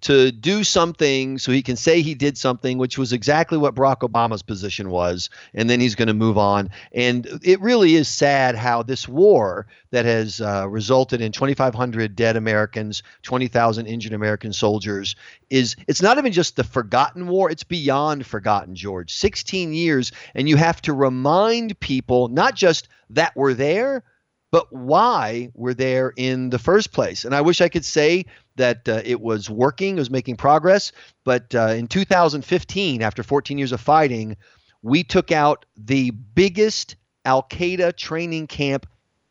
to 0.01 0.31
do 0.31 0.63
something 0.63 1.37
so 1.37 1.51
he 1.51 1.61
can 1.61 1.75
say 1.75 2.01
he 2.01 2.15
did 2.15 2.37
something, 2.37 2.77
which 2.77 2.97
was 2.97 3.13
exactly 3.13 3.57
what 3.57 3.75
Barack 3.75 3.99
Obama's 3.99 4.41
position 4.41 4.89
was, 4.89 5.29
and 5.53 5.69
then 5.69 5.79
he's 5.79 5.95
going 5.95 6.07
to 6.07 6.13
move 6.13 6.37
on. 6.37 6.69
And 6.93 7.27
it 7.43 7.59
really 7.61 7.95
is 7.95 8.07
sad 8.07 8.55
how 8.55 8.83
this 8.83 9.07
war 9.07 9.67
that 9.91 10.05
has 10.05 10.41
uh, 10.41 10.67
resulted 10.69 11.21
in 11.21 11.31
2,500 11.31 12.15
dead 12.15 12.37
Americans, 12.37 13.03
20,000 13.23 13.85
injured 13.85 14.13
American 14.13 14.53
soldiers 14.53 15.15
is 15.49 15.75
it's 15.87 16.01
not 16.01 16.17
even 16.17 16.31
just 16.31 16.55
the 16.55 16.63
forgotten 16.63 17.27
war, 17.27 17.51
it's 17.51 17.63
beyond 17.63 18.25
forgotten, 18.25 18.73
George. 18.73 19.13
16 19.13 19.73
years, 19.73 20.11
and 20.33 20.47
you 20.47 20.55
have 20.55 20.81
to 20.83 20.93
remind 20.93 21.79
people 21.79 22.29
not 22.29 22.55
just 22.55 22.87
that 23.09 23.35
we're 23.35 23.53
there, 23.53 24.03
but 24.51 24.71
why 24.71 25.49
we're 25.55 25.73
there 25.73 26.13
in 26.17 26.49
the 26.49 26.59
first 26.59 26.91
place. 26.91 27.25
And 27.25 27.33
I 27.33 27.41
wish 27.41 27.61
I 27.61 27.69
could 27.69 27.85
say 27.85 28.25
that 28.57 28.87
uh, 28.87 29.01
it 29.05 29.21
was 29.21 29.49
working, 29.49 29.95
it 29.95 29.99
was 29.99 30.11
making 30.11 30.35
progress. 30.35 30.91
But 31.23 31.55
uh, 31.55 31.69
in 31.69 31.87
2015, 31.87 33.01
after 33.01 33.23
14 33.23 33.57
years 33.57 33.71
of 33.71 33.79
fighting, 33.79 34.35
we 34.81 35.03
took 35.03 35.31
out 35.31 35.65
the 35.77 36.11
biggest 36.11 36.97
Al 37.23 37.43
Qaeda 37.43 37.95
training 37.95 38.47
camp 38.47 38.87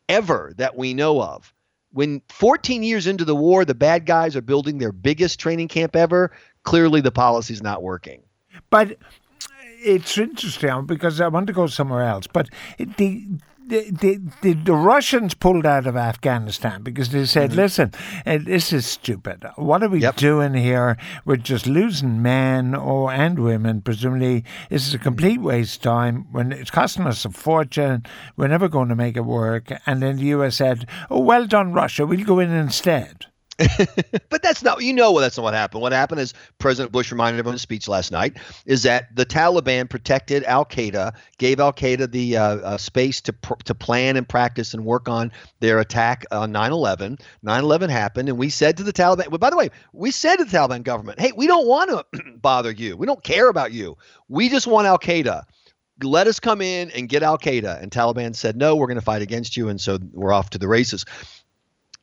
ever 0.09 0.53
that 0.57 0.75
we 0.75 0.93
know 0.93 1.21
of. 1.21 1.53
When 1.93 2.21
14 2.29 2.83
years 2.83 3.05
into 3.05 3.25
the 3.25 3.35
war, 3.35 3.63
the 3.65 3.75
bad 3.75 4.05
guys 4.05 4.35
are 4.35 4.41
building 4.41 4.77
their 4.77 4.93
biggest 4.93 5.39
training 5.39 5.67
camp 5.67 5.95
ever, 5.95 6.31
clearly 6.63 7.01
the 7.01 7.11
policy 7.11 7.53
is 7.53 7.61
not 7.61 7.83
working. 7.83 8.23
But 8.69 8.97
it's 9.83 10.17
interesting 10.17 10.85
because 10.85 11.19
I 11.19 11.27
want 11.27 11.47
to 11.47 11.53
go 11.53 11.67
somewhere 11.67 12.03
else. 12.03 12.27
But 12.27 12.49
the 12.77 13.27
the, 13.71 14.21
the, 14.41 14.53
the, 14.53 14.75
Russians 14.75 15.33
pulled 15.33 15.65
out 15.65 15.87
of 15.87 15.95
Afghanistan 15.95 16.83
because 16.83 17.09
they 17.09 17.25
said, 17.25 17.51
mm-hmm. 17.51 17.59
listen, 17.59 17.93
uh, 18.25 18.37
this 18.41 18.73
is 18.73 18.85
stupid. 18.85 19.45
What 19.55 19.81
are 19.81 19.87
we 19.87 20.01
yep. 20.01 20.17
doing 20.17 20.53
here? 20.53 20.97
We're 21.23 21.37
just 21.37 21.67
losing 21.67 22.21
men 22.21 22.75
or 22.75 23.13
and 23.13 23.39
women, 23.39 23.81
presumably. 23.81 24.43
This 24.69 24.87
is 24.87 24.93
a 24.93 24.99
complete 24.99 25.39
waste 25.39 25.77
of 25.77 25.83
time. 25.83 26.27
When 26.31 26.51
it's 26.51 26.69
costing 26.69 27.07
us 27.07 27.23
a 27.23 27.29
fortune, 27.29 28.05
we're 28.35 28.49
never 28.49 28.67
going 28.67 28.89
to 28.89 28.95
make 28.95 29.15
it 29.15 29.21
work. 29.21 29.71
And 29.85 30.03
then 30.03 30.17
the 30.17 30.25
US 30.25 30.57
said, 30.57 30.87
oh, 31.09 31.19
well 31.19 31.47
done, 31.47 31.71
Russia. 31.71 32.05
We'll 32.05 32.25
go 32.25 32.39
in 32.39 32.51
instead. 32.51 33.27
but 34.29 34.41
that's 34.41 34.63
not 34.63 34.81
you 34.81 34.93
know 34.93 35.19
that's 35.19 35.37
not 35.37 35.43
what 35.43 35.53
happened. 35.53 35.81
What 35.81 35.91
happened 35.91 36.21
is 36.21 36.33
President 36.59 36.91
Bush 36.91 37.11
reminded 37.11 37.39
everyone 37.39 37.53
in 37.53 37.55
his 37.55 37.61
speech 37.61 37.87
last 37.87 38.11
night 38.11 38.37
is 38.65 38.83
that 38.83 39.15
the 39.15 39.25
Taliban 39.25 39.89
protected 39.89 40.43
Al 40.43 40.65
Qaeda, 40.65 41.13
gave 41.37 41.59
Al 41.59 41.73
Qaeda 41.73 42.11
the 42.11 42.37
uh, 42.37 42.43
uh, 42.43 42.77
space 42.77 43.21
to 43.21 43.33
pr- 43.33 43.55
to 43.65 43.75
plan 43.75 44.17
and 44.17 44.27
practice 44.27 44.73
and 44.73 44.85
work 44.85 45.07
on 45.07 45.31
their 45.59 45.79
attack 45.79 46.25
on 46.31 46.51
9/11. 46.51 47.19
9/11 47.45 47.89
happened, 47.89 48.29
and 48.29 48.37
we 48.37 48.49
said 48.49 48.77
to 48.77 48.83
the 48.83 48.93
Taliban. 48.93 49.29
Well, 49.29 49.37
by 49.37 49.49
the 49.49 49.57
way, 49.57 49.69
we 49.93 50.11
said 50.11 50.37
to 50.37 50.45
the 50.45 50.57
Taliban 50.57 50.83
government, 50.83 51.19
"Hey, 51.19 51.31
we 51.35 51.47
don't 51.47 51.67
want 51.67 51.89
to 52.13 52.21
bother 52.37 52.71
you. 52.71 52.97
We 52.97 53.05
don't 53.05 53.23
care 53.23 53.49
about 53.49 53.71
you. 53.71 53.97
We 54.27 54.49
just 54.49 54.67
want 54.67 54.87
Al 54.87 54.99
Qaeda." 54.99 55.43
let 56.03 56.25
us 56.25 56.39
come 56.39 56.61
in 56.61 56.89
and 56.91 57.07
get 57.07 57.21
Al 57.21 57.37
Qaeda. 57.37 57.81
And 57.81 57.91
Taliban 57.91 58.35
said, 58.35 58.55
no, 58.55 58.75
we're 58.75 58.87
going 58.87 58.95
to 58.95 59.05
fight 59.05 59.21
against 59.21 59.55
you. 59.55 59.69
And 59.69 59.79
so 59.79 59.99
we're 60.13 60.33
off 60.33 60.49
to 60.51 60.57
the 60.57 60.67
races 60.67 61.05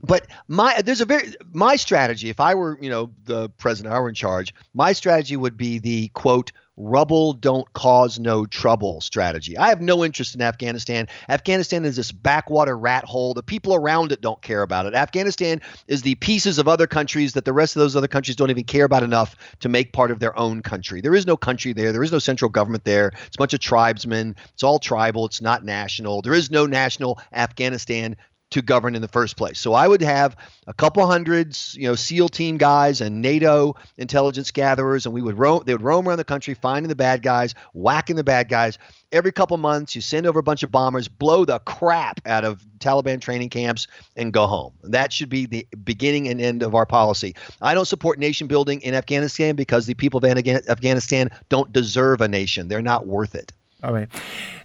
but 0.01 0.27
my 0.47 0.81
there's 0.83 1.01
a 1.01 1.07
very 1.07 1.35
my 1.53 1.77
strategy 1.77 2.29
if 2.29 2.41
i 2.41 2.55
were 2.55 2.79
you 2.81 2.91
know 2.91 3.11
the 3.25 3.49
president 3.51 3.95
i 3.95 3.99
were 3.99 4.09
in 4.09 4.15
charge 4.15 4.55
my 4.75 4.93
strategy 4.93 5.37
would 5.37 5.57
be 5.57 5.79
the 5.79 6.09
quote 6.09 6.53
rubble 6.79 7.33
don't 7.33 7.71
cause 7.73 8.19
no 8.19 8.47
trouble 8.47 9.01
strategy. 9.01 9.59
I 9.59 9.69
have 9.69 9.81
no 9.81 10.05
interest 10.05 10.35
in 10.35 10.41
afghanistan. 10.41 11.09
Afghanistan 11.29 11.85
is 11.85 11.97
this 11.97 12.13
backwater 12.13 12.79
rat 12.79 13.05
hole. 13.05 13.35
The 13.35 13.43
people 13.43 13.75
around 13.75 14.13
it 14.13 14.21
don't 14.21 14.41
care 14.41 14.63
about 14.63 14.87
it. 14.87 14.95
Afghanistan 14.95 15.61
is 15.89 16.03
the 16.03 16.15
pieces 16.17 16.59
of 16.59 16.69
other 16.69 16.87
countries 16.87 17.33
that 17.33 17.45
the 17.45 17.53
rest 17.53 17.75
of 17.77 17.81
those 17.81 17.97
other 17.97 18.09
countries 18.09 18.37
don't 18.37 18.51
even 18.51 18.65
care 18.65 18.85
about 18.85 19.03
enough 19.03 19.37
to 19.61 19.69
make 19.69 19.93
part 19.93 20.11
of 20.11 20.21
their 20.21 20.39
own 20.39 20.63
country. 20.63 21.01
There 21.01 21.15
is 21.15 21.27
no 21.27 21.37
country 21.37 21.73
there. 21.73 21.93
There 21.93 22.05
is 22.05 22.13
no 22.13 22.21
central 22.21 22.49
government 22.49 22.85
there. 22.85 23.09
It's 23.27 23.37
a 23.37 23.39
bunch 23.39 23.55
of 23.55 23.61
tribesmen. 23.61 24.37
It's 24.55 24.63
all 24.63 24.79
tribal. 24.79 25.27
It's 25.27 25.43
not 25.43 25.65
national. 25.65 26.23
There 26.23 26.35
is 26.35 26.51
no 26.51 26.67
national 26.67 27.21
afghanistan 27.33 28.17
to 28.51 28.63
govern 28.63 28.95
in 28.95 29.03
the 29.03 29.09
first 29.09 29.37
place. 29.37 29.59
So 29.59 29.75
I 29.75 29.87
would 29.87 30.01
have 30.01 30.37
a 30.67 30.73
couple 30.73 31.07
hundreds, 31.07 31.75
you 31.75 31.87
know, 31.87 31.95
SEAL 31.95 32.31
team 32.31 32.57
guys 32.57 33.01
and 33.01 33.21
NATO 33.21 33.77
intelligence 33.99 34.51
gatherers, 34.51 35.05
and 35.05 35.15
we 35.15 35.21
would 35.21 35.39
roam. 35.39 35.63
They 35.67 35.75
would 35.75 35.83
roam 35.83 36.09
around 36.09 36.19
the 36.19 36.25
country, 36.25 36.55
finding 36.55 36.89
the 36.89 36.97
bad 36.97 37.23
guys, 37.23 37.55
whacking 37.75 38.17
the 38.17 38.25
bad 38.25 38.49
guys. 38.49 38.79
Every 39.13 39.33
couple 39.33 39.57
months, 39.59 39.95
you 39.95 40.01
send 40.01 40.27
over 40.27 40.39
a 40.39 40.43
bunch 40.43 40.63
of 40.63 40.71
bombers, 40.71 41.09
blow 41.09 41.45
the 41.45 41.59
crap 41.61 42.21
out 42.27 42.45
of 42.45 42.65
Taliban 42.79 43.21
training 43.21 43.51
camps, 43.51 43.87
and 44.17 44.33
go 44.33 44.47
home. 44.47 44.73
That 44.83 45.13
should 45.13 45.29
be 45.29 45.47
the 45.47 45.67
beginning 45.85 46.29
and 46.29 46.41
end 46.41 46.63
of 46.63 46.75
our 46.75 46.87
policy. 46.87 47.35
I 47.61 47.75
don't 47.75 47.87
support 47.87 48.19
nation 48.19 48.47
building 48.47 48.81
in 48.81 48.95
Afghanistan 48.95 49.57
because 49.57 49.87
the 49.87 49.95
people 49.95 50.25
of 50.25 50.25
Afghanistan 50.25 51.31
don't 51.49 51.73
deserve 51.73 52.21
a 52.21 52.29
nation. 52.29 52.69
They're 52.69 52.83
not 52.83 53.07
worth 53.07 53.35
it. 53.35 53.53
All 53.83 53.93
right. 53.93 54.09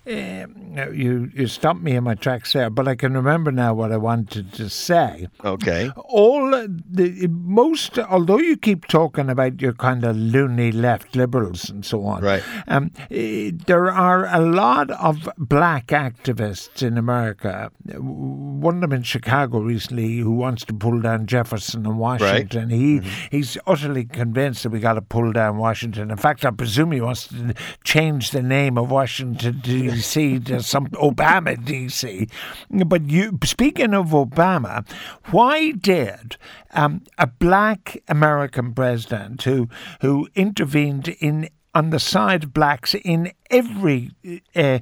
Um, 0.05 0.75
you 0.93 1.31
you 1.33 1.47
stopped 1.47 1.81
me 1.81 1.95
in 1.95 2.03
my 2.03 2.15
tracks 2.15 2.51
there, 2.51 2.69
but 2.69 2.89
I 2.89 2.95
can 2.95 3.13
remember 3.13 3.53
now 3.53 3.73
what 3.73 3.93
I 3.93 3.97
wanted 3.97 4.51
to 4.53 4.69
say. 4.69 5.29
Okay. 5.45 5.91
All 5.95 6.51
the 6.51 7.27
most, 7.29 7.97
although 7.97 8.39
you 8.39 8.57
keep 8.57 8.87
talking 8.87 9.29
about 9.29 9.61
your 9.61 9.71
kind 9.71 10.03
of 10.03 10.17
loony 10.17 10.73
left 10.73 11.15
liberals 11.15 11.69
and 11.69 11.85
so 11.85 12.03
on, 12.03 12.21
right? 12.21 12.43
Um, 12.67 12.91
eh, 13.09 13.51
there 13.65 13.89
are 13.89 14.25
a 14.25 14.41
lot 14.41 14.91
of 14.91 15.29
black 15.37 15.87
activists 15.87 16.85
in 16.85 16.97
America. 16.97 17.71
One 17.97 18.75
of 18.75 18.81
them 18.81 18.91
in 18.91 19.03
Chicago 19.03 19.59
recently, 19.59 20.17
who 20.17 20.31
wants 20.31 20.65
to 20.65 20.73
pull 20.73 20.99
down 20.99 21.27
Jefferson 21.27 21.85
and 21.85 21.97
Washington. 21.97 22.69
Right. 22.69 22.77
He 22.77 22.99
mm-hmm. 22.99 23.27
he's 23.31 23.57
utterly 23.65 24.03
convinced 24.03 24.63
that 24.63 24.71
we 24.71 24.81
got 24.81 24.95
to 24.95 25.01
pull 25.01 25.31
down 25.31 25.57
Washington. 25.57 26.11
In 26.11 26.17
fact, 26.17 26.43
I 26.43 26.51
presume 26.51 26.91
he 26.91 26.99
wants 26.99 27.27
to 27.27 27.53
change 27.85 28.31
the 28.31 28.43
name 28.43 28.77
of 28.77 28.91
Washington 28.91 29.61
to 29.61 29.92
DC 29.93 30.45
to 30.45 30.63
some 30.63 30.87
Obama 30.87 31.55
DC. 31.55 32.29
But 32.69 33.09
you, 33.09 33.37
speaking 33.43 33.93
of 33.93 34.07
Obama, 34.07 34.87
why 35.31 35.71
did 35.71 36.37
um, 36.73 37.03
a 37.17 37.27
black 37.27 38.01
American 38.07 38.73
president 38.73 39.43
who 39.43 39.69
who 40.01 40.27
intervened 40.35 41.07
in 41.07 41.49
on 41.73 41.89
the 41.89 41.99
side 41.99 42.43
of 42.43 42.53
blacks 42.53 42.93
in 42.93 43.31
every 43.49 44.11
uh, 44.55 44.79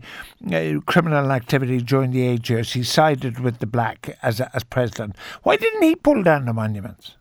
uh, 0.52 0.74
criminal 0.86 1.32
activity 1.32 1.82
during 1.82 2.12
the 2.12 2.28
eight 2.28 2.50
years. 2.50 2.74
He 2.74 2.84
sided 2.84 3.40
with 3.40 3.60
the 3.60 3.66
black 3.66 4.18
as 4.22 4.42
as 4.42 4.64
president. 4.64 5.16
Why 5.44 5.56
didn't 5.56 5.84
he 5.84 5.96
pull 5.96 6.24
down 6.24 6.46
the 6.46 6.54
monuments? 6.54 7.16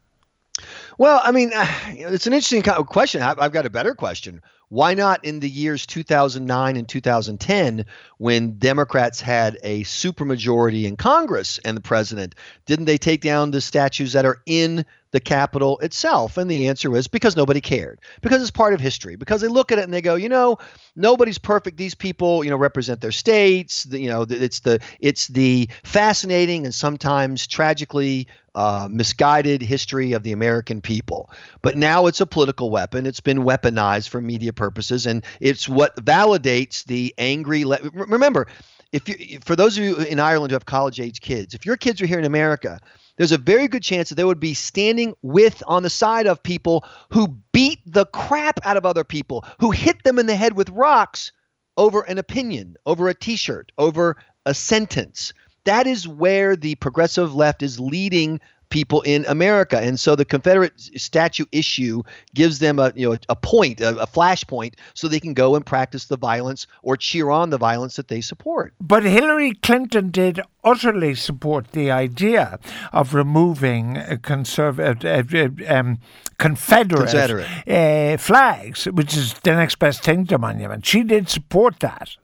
Well, 1.01 1.19
I 1.25 1.33
mean, 1.33 1.51
it's 1.55 2.27
an 2.27 2.35
interesting 2.35 2.61
kind 2.61 2.77
of 2.77 2.87
question. 2.87 3.23
I've 3.23 3.53
got 3.53 3.65
a 3.65 3.71
better 3.71 3.95
question. 3.95 4.43
Why 4.69 4.93
not 4.93 5.25
in 5.25 5.41
the 5.41 5.49
years 5.49 5.87
2009 5.87 6.77
and 6.77 6.87
2010, 6.87 7.87
when 8.19 8.59
Democrats 8.59 9.19
had 9.19 9.59
a 9.63 9.83
supermajority 9.85 10.85
in 10.85 10.97
Congress 10.97 11.59
and 11.65 11.75
the 11.75 11.81
president, 11.81 12.35
didn't 12.67 12.85
they 12.85 12.99
take 12.99 13.23
down 13.23 13.51
the 13.51 13.63
statues 13.63 14.13
that 14.13 14.27
are 14.27 14.43
in 14.45 14.85
the 15.13 15.21
Capitol 15.21 15.79
itself? 15.79 16.37
And 16.37 16.51
the 16.51 16.69
answer 16.69 16.91
was 16.91 17.09
because 17.09 17.35
nobody 17.35 17.63
cared, 17.63 17.99
because 18.21 18.43
it's 18.43 18.51
part 18.51 18.75
of 18.75 18.81
history, 18.81 19.17
because 19.17 19.41
they 19.41 19.49
look 19.49 19.73
at 19.73 19.79
it 19.79 19.85
and 19.85 19.95
they 19.95 20.03
go, 20.03 20.17
you 20.17 20.29
know, 20.29 20.59
nobody's 20.95 21.39
perfect. 21.39 21.79
These 21.79 21.95
people, 21.95 22.45
you 22.45 22.51
know, 22.51 22.57
represent 22.57 23.01
their 23.01 23.11
states. 23.11 23.87
You 23.91 24.09
know, 24.09 24.27
it's 24.29 24.61
the 24.61 24.81
it's 25.01 25.29
the 25.29 25.69
fascinating 25.83 26.67
and 26.67 26.75
sometimes 26.75 27.47
tragically 27.47 28.29
uh, 28.55 28.89
misguided 28.91 29.63
history 29.63 30.13
of 30.13 30.23
the 30.23 30.33
American 30.33 30.81
people. 30.81 31.31
But 31.63 31.77
now 31.77 32.07
it's 32.07 32.21
a 32.21 32.27
political 32.27 32.71
weapon. 32.71 33.07
It's 33.07 33.21
been 33.21 33.39
weaponized 33.39 34.09
for 34.09 34.21
media 34.21 34.53
purposes, 34.53 35.07
and 35.07 35.25
it's 35.41 35.69
what 35.69 35.97
validates 35.97 36.85
the 36.85 37.15
angry. 37.19 37.65
Le- 37.65 37.79
Remember, 37.93 38.47
if 38.93 39.09
you, 39.09 39.39
for 39.45 39.55
those 39.55 39.79
of 39.79 39.85
you 39.85 39.97
in 39.97 40.19
Ireland 40.19 40.51
who 40.51 40.57
have 40.57 40.67
college 40.67 41.01
age 41.01 41.21
kids, 41.21 41.55
if 41.55 41.65
your 41.65 41.77
kids 41.77 42.03
are 42.03 42.07
here 42.07 42.19
in 42.19 42.25
America, 42.25 42.81
there's 43.17 43.33
a 43.33 43.39
very 43.39 43.69
good 43.69 43.83
chance 43.83 44.09
that 44.09 44.15
they 44.15 44.25
would 44.25 44.41
be 44.41 44.55
standing 44.55 45.15
with 45.23 45.63
on 45.67 45.83
the 45.83 45.91
side 45.91 46.27
of 46.27 46.43
people 46.43 46.85
who 47.11 47.29
beat 47.53 47.81
the 47.87 48.07
crap 48.07 48.59
out 48.65 48.77
of 48.77 48.87
other 48.87 49.05
people, 49.05 49.45
who 49.61 49.71
hit 49.71 50.03
them 50.03 50.19
in 50.19 50.27
the 50.27 50.35
head 50.35 50.57
with 50.57 50.71
rocks 50.71 51.31
over 51.77 52.03
an 52.03 52.19
opinion, 52.19 52.77
over 52.87 53.09
a 53.09 53.15
t-shirt, 53.15 53.73
over 53.79 54.17
a 54.47 54.55
sentence. 54.55 55.33
That 55.65 55.87
is 55.87 56.09
where 56.09 56.57
the 56.57 56.75
progressive 56.77 57.35
left 57.35 57.63
is 57.63 57.79
leading 57.79 58.41
people 58.71 59.03
in 59.03 59.27
America. 59.27 59.79
And 59.79 60.01
so 60.01 60.17
the 60.17 60.25
Confederate 60.25 60.81
statue 60.81 61.45
issue 61.53 62.03
gives 62.35 62.61
them 62.61 62.79
a 62.79 62.93
you 62.95 63.11
know 63.11 63.17
a 63.29 63.37
point, 63.37 63.81
a, 63.81 64.01
a 64.01 64.07
flashpoint, 64.07 64.75
so 64.95 65.09
they 65.09 65.21
can 65.21 65.35
go 65.35 65.57
and 65.57 65.67
practice 65.67 66.07
the 66.07 66.17
violence 66.17 66.67
or 66.83 66.97
cheer 66.97 67.31
on 67.31 67.51
the 67.51 67.59
violence 67.59 67.97
that 67.97 68.09
they 68.09 68.21
support. 68.21 68.73
But 68.81 69.03
Hillary 69.03 69.53
Clinton 69.55 70.11
did 70.11 70.41
utterly 70.65 71.15
support 71.15 71.73
the 71.73 71.91
idea 71.91 72.59
of 72.93 73.13
removing 73.13 74.01
conservative. 74.23 75.35
Uh, 75.35 75.75
um, 75.75 75.99
Confederate, 76.39 77.11
Confederate. 77.11 77.47
Uh, 77.69 78.17
flags, 78.17 78.87
which 78.87 79.15
is 79.15 79.35
the 79.43 79.55
next 79.55 79.79
best 79.79 80.03
thing 80.03 80.27
to 80.27 80.39
monument. 80.39 80.87
She 80.87 81.03
did 81.03 81.29
support 81.29 81.81
that. 81.81 82.17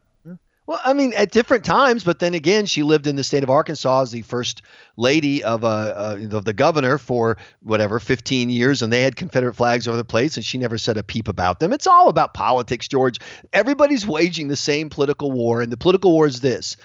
Well, 0.66 0.80
I 0.84 0.94
mean, 0.94 1.12
at 1.14 1.30
different 1.30 1.64
times, 1.64 2.02
but 2.02 2.18
then 2.18 2.34
again, 2.34 2.66
she 2.66 2.82
lived 2.82 3.06
in 3.06 3.14
the 3.14 3.22
state 3.22 3.44
of 3.44 3.50
Arkansas 3.50 4.02
as 4.02 4.10
the 4.10 4.22
first 4.22 4.62
lady 4.96 5.44
of 5.44 5.62
uh, 5.62 5.68
uh, 5.68 6.18
of 6.32 6.44
the 6.44 6.52
governor 6.52 6.98
for 6.98 7.36
whatever 7.62 8.00
15 8.00 8.50
years, 8.50 8.82
and 8.82 8.92
they 8.92 9.02
had 9.02 9.14
Confederate 9.14 9.54
flags 9.54 9.86
over 9.86 9.96
the 9.96 10.04
place, 10.04 10.36
and 10.36 10.44
she 10.44 10.58
never 10.58 10.76
said 10.76 10.96
a 10.96 11.04
peep 11.04 11.28
about 11.28 11.60
them. 11.60 11.72
It's 11.72 11.86
all 11.86 12.08
about 12.08 12.34
politics, 12.34 12.88
George. 12.88 13.20
Everybody's 13.52 14.06
waging 14.06 14.48
the 14.48 14.56
same 14.56 14.90
political 14.90 15.30
war, 15.30 15.62
and 15.62 15.70
the 15.70 15.76
political 15.76 16.10
war 16.10 16.26
is 16.26 16.40
this: 16.40 16.76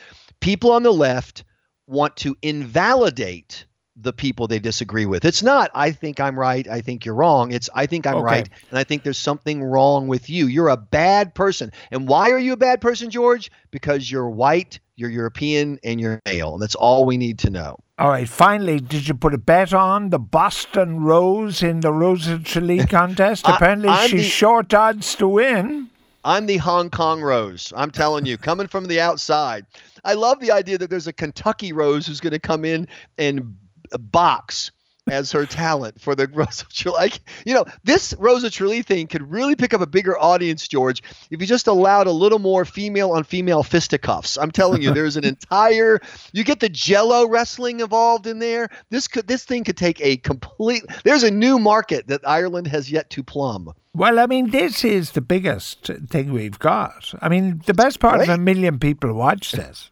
people 0.42 0.72
on 0.72 0.84
the 0.84 0.94
left 0.94 1.44
want 1.88 2.16
to 2.18 2.38
invalidate 2.44 3.66
the 4.02 4.14
people 4.14 4.48
they 4.48 4.60
disagree 4.60 5.06
with. 5.06 5.26
It's 5.26 5.44
not, 5.44 5.72
I 5.74 5.92
think 5.92 6.20
I'm 6.20 6.38
right, 6.38 6.68
I 6.68 6.82
think 6.82 7.06
you're 7.06 7.16
wrong. 7.16 7.52
It's, 7.52 7.70
I 7.74 7.86
think 7.86 8.08
I'm 8.08 8.18
okay. 8.18 8.24
right, 8.24 8.50
and 8.70 8.80
I 8.80 8.84
think 8.84 9.04
there's 9.04 9.18
something 9.18 9.64
wrong 9.64 10.08
with 10.08 10.30
you. 10.30 10.48
You're 10.48 10.70
a 10.70 10.78
bad 10.78 11.34
person. 11.36 11.72
And 11.92 12.08
why 12.08 12.32
are 12.32 12.40
you 12.40 12.54
a 12.54 12.58
bad 12.58 12.82
person, 12.82 13.10
George? 13.10 13.52
Because 13.72 14.12
you're 14.12 14.30
white, 14.30 14.80
you're 14.96 15.10
European, 15.10 15.80
and 15.84 16.00
you're 16.00 16.20
male. 16.26 16.54
And 16.54 16.62
that's 16.62 16.76
all 16.76 17.06
we 17.06 17.18
need 17.18 17.40
to 17.40 17.50
know. 17.50 17.78
All 17.98 18.10
right, 18.10 18.28
finally, 18.28 18.80
did 18.80 19.08
you 19.08 19.14
put 19.14 19.34
a 19.34 19.38
bet 19.38 19.74
on 19.74 20.10
the 20.10 20.20
Boston 20.20 21.02
Rose 21.02 21.62
in 21.62 21.82
the 21.82 21.94
Rose 21.94 22.28
Tralee 22.44 22.86
contest? 22.88 23.48
Apparently, 23.48 23.90
I, 23.90 24.08
she's 24.08 24.24
the, 24.24 24.30
short 24.30 24.74
odds 24.74 25.16
to 25.16 25.28
win. 25.28 25.90
I'm 26.24 26.46
the 26.46 26.58
Hong 26.58 26.90
Kong 26.90 27.22
Rose. 27.22 27.74
I'm 27.76 27.92
telling 27.92 28.26
you, 28.26 28.38
coming 28.38 28.68
from 28.68 28.86
the 28.86 29.00
outside. 29.00 29.66
I 30.04 30.14
love 30.14 30.40
the 30.40 30.52
idea 30.52 30.78
that 30.78 30.90
there's 30.90 31.08
a 31.08 31.14
Kentucky 31.14 31.74
Rose 31.74 32.08
who's 32.08 32.20
going 32.20 32.34
to 32.34 32.40
come 32.40 32.66
in 32.66 32.88
and 33.18 33.56
box 34.00 34.72
as 35.10 35.32
her 35.32 35.46
talent 35.46 36.00
for 36.00 36.16
the 36.16 36.28
Rosa 36.34 36.66
Tralee. 36.70 36.98
Like, 36.98 37.20
you 37.46 37.54
know, 37.54 37.66
this 37.84 38.14
Rosa 38.18 38.50
Tralee 38.50 38.82
thing 38.82 39.08
could 39.08 39.30
really 39.30 39.56
pick 39.56 39.74
up 39.74 39.82
a 39.82 39.88
bigger 39.88 40.18
audience, 40.18 40.68
George, 40.68 41.02
if 41.30 41.42
you 41.42 41.48
just 41.48 41.68
allowed 41.68 42.08
a 42.08 42.12
little 42.12 42.40
more 42.40 42.66
female 42.66 43.12
on 43.12 43.24
female 43.24 43.64
fisticuffs. 43.64 44.38
I'm 44.38 44.52
telling 44.52 44.82
you, 44.82 44.94
there's 44.94 45.18
an 45.18 45.26
entire 45.26 46.00
you 46.34 46.44
get 46.44 46.60
the 46.60 46.70
jello 46.70 47.28
wrestling 47.28 47.80
involved 47.80 48.28
in 48.28 48.40
there. 48.40 48.70
This 48.90 49.08
could 49.08 49.28
this 49.28 49.44
thing 49.44 49.64
could 49.64 49.78
take 49.78 50.00
a 50.02 50.18
complete 50.18 50.84
there's 51.04 51.24
a 51.24 51.32
new 51.32 51.60
market 51.60 52.08
that 52.08 52.22
Ireland 52.28 52.68
has 52.68 52.92
yet 52.92 53.10
to 53.12 53.24
plumb. 53.24 53.74
Well, 53.94 54.20
I 54.20 54.26
mean, 54.26 54.52
this 54.52 54.86
is 54.86 55.12
the 55.12 55.22
biggest 55.22 55.92
thing 56.08 56.32
we've 56.32 56.58
got. 56.60 57.14
I 57.22 57.28
mean, 57.28 57.62
the 57.66 57.74
best 57.74 58.00
part 58.00 58.20
right? 58.20 58.30
of 58.30 58.36
a 58.36 58.38
million 58.38 58.80
people 58.80 59.14
watch 59.14 59.52
this. 59.52 59.92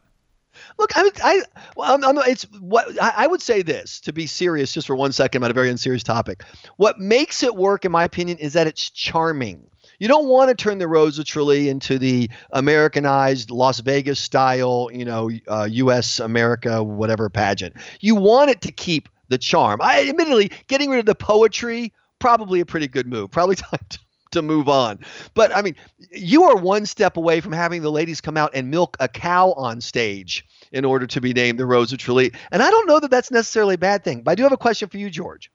Look, 0.80 0.96
I, 0.96 1.12
I, 1.22 1.42
I'm, 1.84 2.04
I'm, 2.06 2.18
it's 2.20 2.44
what 2.60 3.02
I, 3.02 3.14
I 3.18 3.28
would 3.28 3.42
say 3.42 3.62
this 3.62 4.00
to 4.02 4.14
be 4.14 4.26
serious, 4.26 4.72
just 4.72 4.88
for 4.88 4.96
one 4.96 5.12
second, 5.12 5.42
about 5.42 5.52
a 5.52 5.54
very 5.54 5.70
unserious 5.70 6.04
topic. 6.04 6.44
What 6.78 6.98
makes 6.98 7.44
it 7.44 7.54
work, 7.54 7.84
in 7.84 7.92
my 7.92 8.06
opinion, 8.06 8.38
is 8.38 8.54
that 8.54 8.66
it's 8.66 8.90
charming. 8.90 9.70
You 10.00 10.08
don't 10.08 10.30
want 10.30 10.48
to 10.48 10.56
turn 10.56 10.78
the 10.78 10.88
Rosa 10.88 11.26
Tralee 11.26 11.68
into 11.68 12.00
the 12.00 12.30
Americanized 12.52 13.52
Las 13.52 13.82
Vegas 13.82 14.22
style, 14.22 14.90
you 14.94 15.04
know, 15.04 15.30
uh, 15.50 15.68
U.S. 15.70 16.22
America 16.22 16.82
whatever 16.82 17.30
pageant. 17.30 17.76
You 18.00 18.16
want 18.16 18.50
it 18.50 18.62
to 18.62 18.72
keep 18.72 19.10
the 19.28 19.38
charm. 19.38 19.82
I 19.84 20.08
admittedly 20.08 20.52
getting 20.68 20.90
rid 20.90 21.00
of 21.00 21.06
the 21.06 21.16
poetry 21.16 21.92
probably 22.20 22.62
a 22.62 22.66
pretty 22.66 22.88
good 22.88 23.08
move. 23.08 23.32
Probably 23.32 23.56
time 23.58 23.80
to 23.90 24.00
to 24.32 24.42
move 24.42 24.70
on. 24.70 25.00
But 25.34 25.56
I 25.56 25.62
mean, 25.62 25.76
you 26.12 26.44
are 26.44 26.56
one 26.56 26.86
step 26.86 27.18
away 27.18 27.42
from 27.42 27.52
having 27.52 27.82
the 27.82 27.92
ladies 27.92 28.22
come 28.22 28.38
out 28.38 28.52
and 28.54 28.70
milk 28.70 28.98
a 29.00 29.08
cow 29.08 29.54
on 29.54 29.82
stage 29.82 30.46
in 30.72 30.86
order 30.86 31.08
to 31.08 31.22
be 31.22 31.34
named 31.34 31.60
the 31.60 31.66
Rose 31.66 31.92
of 31.94 32.00
Tralee. 32.00 32.32
And 32.52 32.62
I 32.62 32.70
don't 32.70 32.88
know 32.88 33.00
that 33.00 33.12
that's 33.12 33.32
necessarily 33.32 33.76
a 33.76 33.80
bad 33.80 34.04
thing. 34.04 34.22
But 34.22 34.32
I 34.32 34.36
do 34.36 34.44
have 34.44 34.52
a 34.52 34.58
question 34.58 34.90
for 34.90 34.98
you, 34.98 35.10
George. 35.10 35.52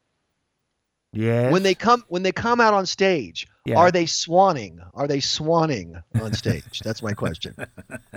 Yes. 1.12 1.52
When 1.52 1.62
they 1.62 1.74
come 1.74 2.04
when 2.08 2.22
they 2.24 2.32
come 2.32 2.60
out 2.60 2.74
on 2.74 2.86
stage, 2.86 3.46
yeah. 3.64 3.78
are 3.78 3.90
they 3.90 4.04
swanning? 4.04 4.78
Are 4.92 5.08
they 5.08 5.18
swanning 5.18 6.02
on 6.20 6.34
stage? 6.34 6.80
That's 6.80 7.02
my 7.02 7.12
question. 7.14 7.54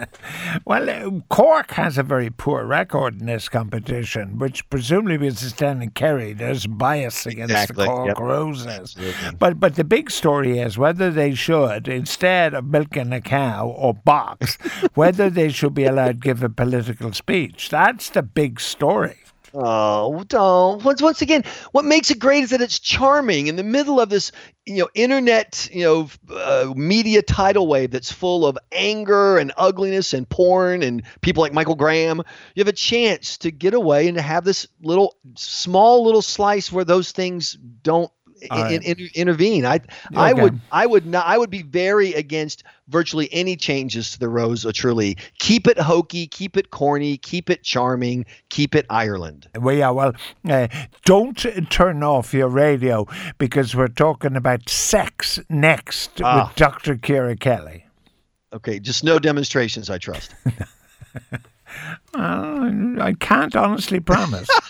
well, 0.66 0.90
uh, 0.90 1.22
Cork 1.30 1.72
has 1.72 1.98
a 1.98 2.04
very 2.04 2.30
poor 2.30 2.66
record 2.66 3.22
in 3.22 3.28
this 3.28 3.48
competition, 3.48 4.40
which 4.40 4.70
presumably 4.70 5.18
because 5.18 5.44
it's 5.44 5.62
in 5.62 5.90
Kerry, 5.92 6.34
there's 6.34 6.68
bias 6.68 7.26
against 7.26 7.52
exactly. 7.52 7.86
the 7.86 7.92
Cork 7.92 8.08
yep. 8.08 8.20
Roses. 8.20 8.68
Absolutely. 8.68 9.38
But 9.40 9.60
but 9.60 9.76
the 9.76 9.86
big 9.86 10.12
story 10.12 10.60
is 10.60 10.78
whether 10.78 11.12
they 11.12 11.34
should, 11.34 11.88
instead 11.88 12.54
of 12.54 12.66
milking 12.66 13.14
a 13.14 13.22
cow 13.22 13.68
or 13.68 13.94
box, 13.94 14.58
whether 14.96 15.30
they 15.30 15.50
should 15.50 15.74
be 15.74 15.86
allowed 15.86 16.22
to 16.22 16.28
give 16.28 16.44
a 16.44 16.50
political 16.50 17.14
speech. 17.14 17.70
That's 17.70 18.10
the 18.10 18.24
big 18.24 18.60
story. 18.60 19.20
Oh, 19.60 20.24
don't. 20.28 20.84
Once, 20.84 21.02
once 21.02 21.24
again, 21.24 21.44
what 21.72 21.84
makes 21.84 22.12
it 22.12 22.20
great 22.20 22.44
is 22.44 22.52
that 22.52 22.62
it's 22.62 22.78
charming 22.78 23.48
in 23.48 23.56
the 23.56 23.64
middle 23.64 24.00
of 24.00 24.08
this, 24.08 24.32
you 24.68 24.76
know, 24.76 24.90
internet, 24.94 25.68
you 25.74 25.84
know, 25.84 26.10
uh, 26.32 26.72
media 26.76 27.24
tidal 27.24 27.66
wave 27.66 27.90
that's 27.90 28.12
full 28.12 28.46
of 28.46 28.56
anger 28.72 29.40
and 29.40 29.52
ugliness 29.58 30.14
and 30.14 30.30
porn 30.30 30.84
and 30.84 31.02
people 31.22 31.42
like 31.42 31.54
Michael 31.54 31.74
Graham. 31.74 32.22
You 32.54 32.62
have 32.62 32.68
a 32.68 32.72
chance 32.72 33.40
to 33.40 33.50
get 33.50 33.74
away 33.74 34.08
and 34.08 34.18
to 34.18 34.22
have 34.22 34.44
this 34.44 34.68
little, 34.80 35.16
small 35.36 36.06
little 36.06 36.22
slice 36.22 36.72
where 36.72 36.86
those 36.86 37.12
things 37.12 37.58
don't 37.82 38.12
in, 38.42 38.82
in, 38.84 39.10
intervene. 39.16 39.66
I 39.66 39.76
okay. 39.76 39.88
I 40.16 40.34
would 40.34 40.60
I 40.72 40.86
would 40.86 41.06
not 41.06 41.26
I 41.26 41.38
would 41.38 41.50
be 41.50 41.64
very 41.64 42.14
against 42.14 42.64
virtually 42.88 43.30
any 43.32 43.56
changes 43.56 44.12
to 44.12 44.20
the 44.20 44.30
Rose 44.30 44.66
of 44.66 44.74
Tralee. 44.74 45.18
Keep 45.40 45.68
it 45.68 45.78
hokey, 45.78 46.28
keep 46.28 46.58
it 46.58 46.72
corny, 46.72 47.18
keep 47.18 47.50
it 47.50 47.64
charming, 47.64 48.26
keep 48.50 48.76
it 48.76 48.86
Ireland. 48.90 49.48
Well, 49.56 49.76
yeah, 49.76 49.90
well, 49.90 50.14
uh, 50.50 50.68
don't 51.06 51.36
turn 51.70 52.04
off 52.04 52.34
your 52.34 52.50
radio 52.50 53.08
because 53.38 53.76
we're 53.76 53.88
talking 53.88 54.36
about 54.36 54.70
sex 54.70 55.40
next 55.50 56.22
ah. 56.22 56.48
with 56.48 56.56
Dr. 56.56 56.96
Kira 56.96 57.40
Kelly. 57.40 57.86
Okay, 58.54 58.80
just 58.80 59.04
no 59.04 59.20
demonstrations, 59.20 59.90
I 59.90 59.98
trust. 59.98 60.34
uh, 61.32 61.40
I 62.14 63.16
can't 63.20 63.56
honestly 63.56 64.00
promise. 64.00 64.50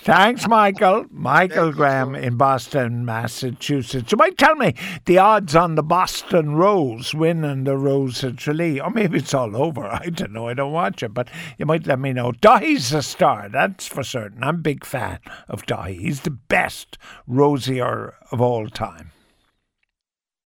Thanks, 0.00 0.46
Michael. 0.48 1.06
Michael 1.10 1.72
Graham 1.72 2.14
in 2.14 2.36
Boston, 2.36 3.04
Massachusetts. 3.04 4.12
You 4.12 4.18
might 4.18 4.38
tell 4.38 4.54
me 4.54 4.74
the 5.04 5.18
odds 5.18 5.56
on 5.56 5.74
the 5.74 5.82
Boston 5.82 6.54
Rose 6.54 7.14
winning 7.14 7.64
the 7.64 7.76
Rose 7.76 8.22
of 8.22 8.36
Tralee. 8.36 8.80
Or 8.80 8.90
maybe 8.90 9.18
it's 9.18 9.34
all 9.34 9.56
over. 9.56 9.86
I 9.92 10.10
don't 10.10 10.32
know. 10.32 10.48
I 10.48 10.54
don't 10.54 10.72
watch 10.72 11.02
it, 11.02 11.14
but 11.14 11.28
you 11.58 11.66
might 11.66 11.86
let 11.86 11.98
me 11.98 12.12
know. 12.12 12.32
Daithí's 12.32 12.92
a 12.92 13.02
star, 13.02 13.48
that's 13.48 13.86
for 13.86 14.02
certain. 14.02 14.42
I'm 14.42 14.56
a 14.56 14.58
big 14.58 14.84
fan 14.84 15.18
of 15.48 15.66
Daithí. 15.66 16.00
He's 16.00 16.20
the 16.22 16.30
best 16.30 16.98
rosier 17.26 18.14
of 18.30 18.40
all 18.40 18.68
time. 18.68 19.12